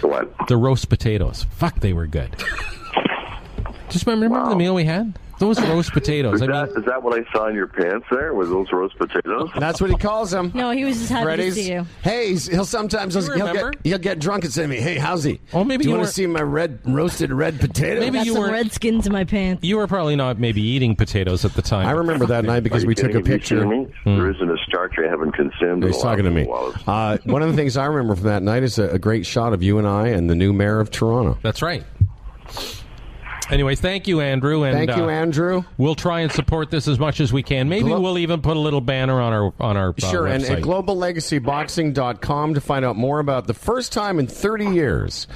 What? 0.00 0.32
The 0.48 0.56
roast 0.56 0.88
potatoes. 0.88 1.44
Fuck, 1.50 1.80
they 1.80 1.92
were 1.92 2.06
good. 2.06 2.34
Just 3.92 4.06
remember, 4.06 4.26
remember 4.26 4.50
the 4.50 4.56
meal 4.56 4.74
we 4.74 4.84
had? 4.84 5.18
Those 5.38 5.60
roast 5.60 5.92
potatoes. 5.92 6.36
Is 6.36 6.42
I 6.42 6.46
that 6.46 6.68
mean, 6.68 6.78
is 6.78 6.84
that 6.86 7.02
what 7.02 7.18
I 7.18 7.30
saw 7.32 7.48
in 7.48 7.54
your 7.56 7.66
pants 7.66 8.06
there? 8.10 8.32
Was 8.32 8.48
those 8.48 8.70
roast 8.72 8.96
potatoes? 8.96 9.50
That's 9.58 9.80
what 9.80 9.90
he 9.90 9.96
calls 9.96 10.30
them. 10.30 10.52
No, 10.54 10.70
he 10.70 10.84
was 10.84 10.98
just 10.98 11.10
happy 11.10 11.24
Freddy's. 11.24 11.54
to 11.56 11.62
see 11.62 11.72
you. 11.72 11.86
Hey, 12.02 12.34
he'll 12.36 12.64
sometimes 12.64 13.14
he'll, 13.14 13.32
he'll 13.34 13.52
get 13.52 13.74
he'll 13.84 13.98
get 13.98 14.18
drunk 14.20 14.44
and 14.44 14.52
say 14.52 14.62
to 14.62 14.68
me, 14.68 14.76
"Hey, 14.80 14.98
how's 14.98 15.24
he? 15.24 15.40
Oh, 15.52 15.64
maybe 15.64 15.82
do 15.82 15.88
you 15.90 15.94
you 15.94 15.98
want 15.98 16.08
to 16.08 16.14
see 16.14 16.26
my 16.28 16.42
red 16.42 16.78
roasted 16.84 17.32
red 17.32 17.58
potatoes? 17.60 18.00
Maybe 18.00 18.18
Got 18.18 18.26
you 18.26 18.32
some 18.34 18.42
were- 18.42 18.50
red 18.52 18.70
skins 18.72 19.06
in 19.06 19.12
my 19.12 19.24
pants. 19.24 19.64
you 19.64 19.76
were 19.78 19.86
probably 19.88 20.14
not 20.16 20.38
maybe 20.38 20.62
eating 20.62 20.94
potatoes 20.94 21.44
at 21.44 21.54
the 21.54 21.62
time. 21.62 21.86
I 21.86 21.92
remember 21.92 22.26
that 22.26 22.44
night 22.44 22.60
because 22.60 22.84
Are 22.84 22.86
we 22.86 22.94
took 22.94 23.14
a 23.14 23.20
picture. 23.20 23.60
seen 23.62 23.68
me? 23.68 23.86
There 24.04 24.30
isn't 24.30 24.48
a 24.50 24.56
starch 24.68 24.94
I 24.98 25.08
haven't 25.08 25.32
consumed. 25.32 25.84
He's 25.84 26.00
talking 26.00 26.24
to 26.24 26.30
me. 26.30 26.46
Uh, 26.86 27.18
one 27.24 27.42
of 27.42 27.50
the 27.50 27.56
things 27.56 27.76
I 27.76 27.86
remember 27.86 28.14
from 28.14 28.24
that 28.24 28.42
night 28.44 28.62
is 28.62 28.78
a, 28.78 28.90
a 28.90 28.98
great 28.98 29.26
shot 29.26 29.52
of 29.52 29.62
you 29.62 29.78
and 29.78 29.86
I 29.88 30.08
and 30.08 30.30
the 30.30 30.34
new 30.36 30.52
mayor 30.52 30.78
of 30.78 30.90
Toronto. 30.92 31.36
That's 31.42 31.62
right. 31.62 31.82
Anyway, 33.52 33.74
thank 33.74 34.08
you, 34.08 34.20
Andrew. 34.22 34.62
And 34.64 34.74
Thank 34.74 34.96
you, 34.96 35.04
uh, 35.04 35.08
Andrew. 35.10 35.62
We'll 35.76 35.94
try 35.94 36.20
and 36.20 36.32
support 36.32 36.70
this 36.70 36.88
as 36.88 36.98
much 36.98 37.20
as 37.20 37.32
we 37.34 37.42
can. 37.42 37.68
Maybe 37.68 37.84
Glo- 37.84 38.00
we'll 38.00 38.18
even 38.18 38.40
put 38.40 38.56
a 38.56 38.60
little 38.60 38.80
banner 38.80 39.20
on 39.20 39.32
our 39.34 39.52
on 39.60 39.76
our 39.76 39.90
uh, 39.90 40.10
Sure, 40.10 40.26
and 40.26 40.42
website. 40.42 40.56
at 40.56 40.62
globallegacyboxing.com 40.62 42.54
to 42.54 42.60
find 42.62 42.84
out 42.84 42.96
more 42.96 43.18
about 43.20 43.46
the 43.46 43.54
first 43.54 43.92
time 43.92 44.18
in 44.18 44.26
30 44.26 44.66
years. 44.70 45.26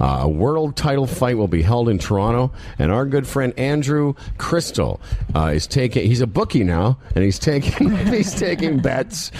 Uh, 0.00 0.20
a 0.22 0.28
world 0.28 0.76
title 0.76 1.06
fight 1.06 1.36
will 1.36 1.46
be 1.46 1.60
held 1.60 1.86
in 1.88 1.98
Toronto, 1.98 2.50
and 2.78 2.90
our 2.90 3.04
good 3.04 3.26
friend 3.26 3.52
Andrew 3.58 4.14
Krystal 4.38 4.98
uh, 5.36 5.52
is 5.54 5.66
taking. 5.66 6.06
He's 6.06 6.22
a 6.22 6.26
bookie 6.26 6.64
now, 6.64 6.98
and 7.14 7.22
he's 7.22 7.38
taking 7.38 7.90
he's 8.06 8.34
taking 8.34 8.80
bets 8.80 9.30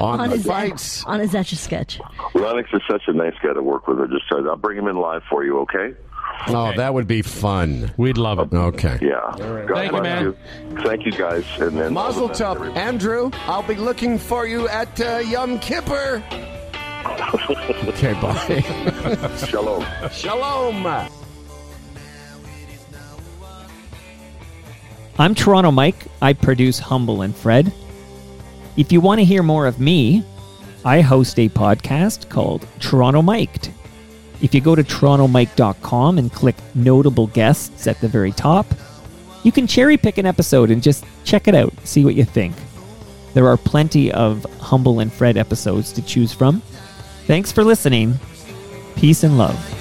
on, 0.00 0.18
on 0.20 0.30
the 0.30 0.36
his 0.36 0.46
fights. 0.46 1.04
on 1.04 1.20
his 1.20 1.34
etch 1.34 1.52
a 1.52 1.56
sketch. 1.56 2.00
Lennox 2.34 2.70
is 2.72 2.80
such 2.90 3.02
a 3.08 3.12
nice 3.12 3.34
guy 3.42 3.52
to 3.52 3.62
work 3.62 3.86
with. 3.88 4.00
I 4.00 4.06
just 4.06 4.24
said 4.32 4.46
I'll 4.48 4.56
bring 4.56 4.78
him 4.78 4.88
in 4.88 4.96
live 4.96 5.22
for 5.30 5.44
you. 5.44 5.58
Okay? 5.60 5.94
Oh, 6.48 6.72
that 6.76 6.94
would 6.94 7.06
be 7.06 7.22
fun. 7.22 7.92
We'd 7.96 8.16
love 8.16 8.38
it. 8.38 8.52
Okay. 8.52 8.98
Yeah. 9.02 9.34
God 9.36 9.68
Thank 9.68 9.92
you, 9.92 10.00
bless 10.00 10.02
man. 10.02 10.36
Thank 10.82 11.06
you, 11.06 11.12
guys. 11.12 11.44
And 11.58 11.78
then 11.78 11.92
Mazel 11.92 12.28
tov, 12.28 12.76
Andrew. 12.76 13.30
I'll 13.46 13.62
be 13.62 13.74
looking 13.74 14.18
for 14.18 14.46
you 14.46 14.68
at 14.68 15.00
uh, 15.00 15.18
Yom 15.18 15.58
Kippur. 15.58 16.22
okay, 17.88 18.12
bye. 18.14 18.60
Shalom. 19.46 19.86
Shalom. 20.10 21.08
I'm 25.18 25.34
Toronto 25.34 25.70
Mike. 25.70 26.06
I 26.22 26.32
produce 26.32 26.78
Humble 26.78 27.22
and 27.22 27.36
Fred. 27.36 27.72
If 28.76 28.90
you 28.90 29.00
want 29.00 29.18
to 29.18 29.24
hear 29.24 29.42
more 29.42 29.66
of 29.66 29.78
me, 29.78 30.24
I 30.84 31.02
host 31.02 31.38
a 31.38 31.48
podcast 31.50 32.30
called 32.30 32.66
Toronto 32.78 33.20
Miked. 33.20 33.70
If 34.42 34.54
you 34.54 34.60
go 34.60 34.74
to 34.74 34.82
torontomike.com 34.82 36.18
and 36.18 36.32
click 36.32 36.56
notable 36.74 37.26
guests 37.28 37.86
at 37.86 38.00
the 38.00 38.08
very 38.08 38.32
top, 38.32 38.66
you 39.42 39.52
can 39.52 39.66
cherry 39.66 39.96
pick 39.96 40.18
an 40.18 40.26
episode 40.26 40.70
and 40.70 40.82
just 40.82 41.04
check 41.24 41.48
it 41.48 41.54
out, 41.54 41.72
see 41.84 42.04
what 42.04 42.14
you 42.14 42.24
think. 42.24 42.54
There 43.34 43.46
are 43.46 43.56
plenty 43.56 44.10
of 44.12 44.44
Humble 44.60 45.00
and 45.00 45.12
Fred 45.12 45.36
episodes 45.36 45.92
to 45.92 46.02
choose 46.02 46.32
from. 46.32 46.62
Thanks 47.26 47.52
for 47.52 47.64
listening. 47.64 48.14
Peace 48.96 49.22
and 49.22 49.38
love. 49.38 49.79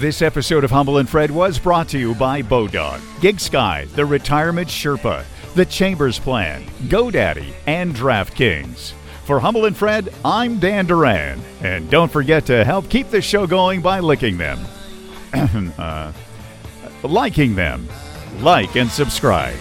This 0.00 0.22
episode 0.22 0.64
of 0.64 0.70
Humble 0.70 0.96
and 0.96 1.06
Fred 1.06 1.30
was 1.30 1.58
brought 1.58 1.86
to 1.90 1.98
you 1.98 2.14
by 2.14 2.40
Bodog, 2.40 3.02
Gig 3.20 3.38
Sky, 3.38 3.84
The 3.96 4.06
Retirement 4.06 4.66
Sherpa, 4.66 5.26
The 5.54 5.66
Chambers 5.66 6.18
Plan, 6.18 6.64
GoDaddy, 6.84 7.52
and 7.66 7.94
DraftKings. 7.94 8.92
For 9.24 9.38
Humble 9.38 9.66
and 9.66 9.76
Fred, 9.76 10.08
I'm 10.24 10.58
Dan 10.58 10.86
Duran. 10.86 11.38
And 11.60 11.90
don't 11.90 12.10
forget 12.10 12.46
to 12.46 12.64
help 12.64 12.88
keep 12.88 13.10
the 13.10 13.20
show 13.20 13.46
going 13.46 13.82
by 13.82 14.00
licking 14.00 14.38
them. 14.38 14.60
uh, 15.78 16.12
liking 17.02 17.54
them. 17.54 17.86
Like 18.38 18.76
and 18.76 18.90
subscribe. 18.90 19.58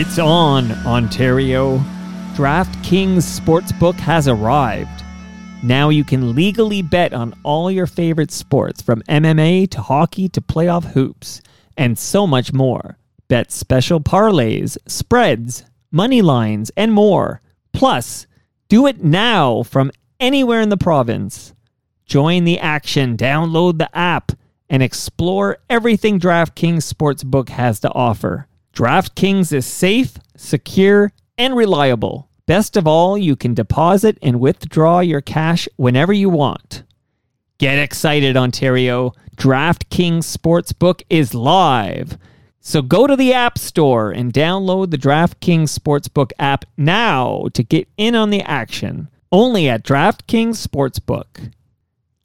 It's 0.00 0.20
on, 0.20 0.70
Ontario. 0.86 1.78
DraftKings 2.36 3.40
Sportsbook 3.40 3.96
has 3.96 4.28
arrived. 4.28 5.02
Now 5.64 5.88
you 5.88 6.04
can 6.04 6.36
legally 6.36 6.82
bet 6.82 7.12
on 7.12 7.34
all 7.42 7.68
your 7.68 7.88
favorite 7.88 8.30
sports 8.30 8.80
from 8.80 9.02
MMA 9.08 9.68
to 9.70 9.80
hockey 9.80 10.28
to 10.28 10.40
playoff 10.40 10.84
hoops 10.84 11.42
and 11.76 11.98
so 11.98 12.28
much 12.28 12.52
more. 12.52 12.96
Bet 13.26 13.50
special 13.50 13.98
parlays, 13.98 14.78
spreads, 14.86 15.64
money 15.90 16.22
lines, 16.22 16.70
and 16.76 16.92
more. 16.92 17.42
Plus, 17.72 18.28
do 18.68 18.86
it 18.86 19.02
now 19.02 19.64
from 19.64 19.90
anywhere 20.20 20.60
in 20.60 20.68
the 20.68 20.76
province. 20.76 21.54
Join 22.06 22.44
the 22.44 22.60
action, 22.60 23.16
download 23.16 23.78
the 23.78 23.90
app, 23.98 24.30
and 24.70 24.80
explore 24.80 25.58
everything 25.68 26.20
DraftKings 26.20 26.86
Sportsbook 26.88 27.48
has 27.48 27.80
to 27.80 27.92
offer. 27.92 28.47
DraftKings 28.78 29.52
is 29.52 29.66
safe, 29.66 30.18
secure, 30.36 31.10
and 31.36 31.56
reliable. 31.56 32.28
Best 32.46 32.76
of 32.76 32.86
all, 32.86 33.18
you 33.18 33.34
can 33.34 33.52
deposit 33.52 34.16
and 34.22 34.38
withdraw 34.38 35.00
your 35.00 35.20
cash 35.20 35.68
whenever 35.74 36.12
you 36.12 36.30
want. 36.30 36.84
Get 37.58 37.80
excited, 37.80 38.36
Ontario. 38.36 39.14
DraftKings 39.34 40.32
Sportsbook 40.32 41.02
is 41.10 41.34
live. 41.34 42.18
So 42.60 42.80
go 42.80 43.08
to 43.08 43.16
the 43.16 43.32
App 43.32 43.58
Store 43.58 44.12
and 44.12 44.32
download 44.32 44.92
the 44.92 44.96
DraftKings 44.96 45.76
Sportsbook 45.76 46.30
app 46.38 46.64
now 46.76 47.48
to 47.54 47.64
get 47.64 47.88
in 47.96 48.14
on 48.14 48.30
the 48.30 48.42
action. 48.42 49.08
Only 49.32 49.68
at 49.68 49.82
DraftKings 49.82 50.64
Sportsbook. 50.64 51.50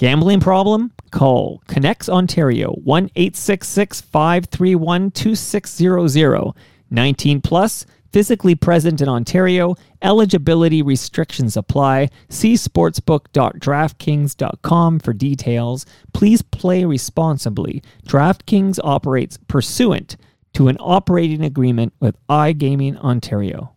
Gambling 0.04 0.42
problem? 0.42 0.92
Call 1.12 1.64
ConnexOntario 1.70 2.78
1 2.84 3.10
531 3.16 5.12
2600. 5.12 6.52
19 6.90 7.40
plus, 7.40 7.86
physically 8.12 8.54
present 8.54 9.00
in 9.00 9.08
Ontario. 9.08 9.76
Eligibility 10.02 10.82
restrictions 10.82 11.56
apply. 11.56 12.10
See 12.28 12.56
sportsbook.draftkings.com 12.56 15.00
for 15.00 15.14
details. 15.14 15.86
Please 16.12 16.42
play 16.42 16.84
responsibly. 16.84 17.82
DraftKings 18.06 18.80
operates 18.84 19.38
pursuant 19.48 20.18
to 20.52 20.68
an 20.68 20.76
operating 20.82 21.46
agreement 21.46 21.94
with 22.02 22.18
iGaming 22.28 22.98
Ontario. 22.98 23.73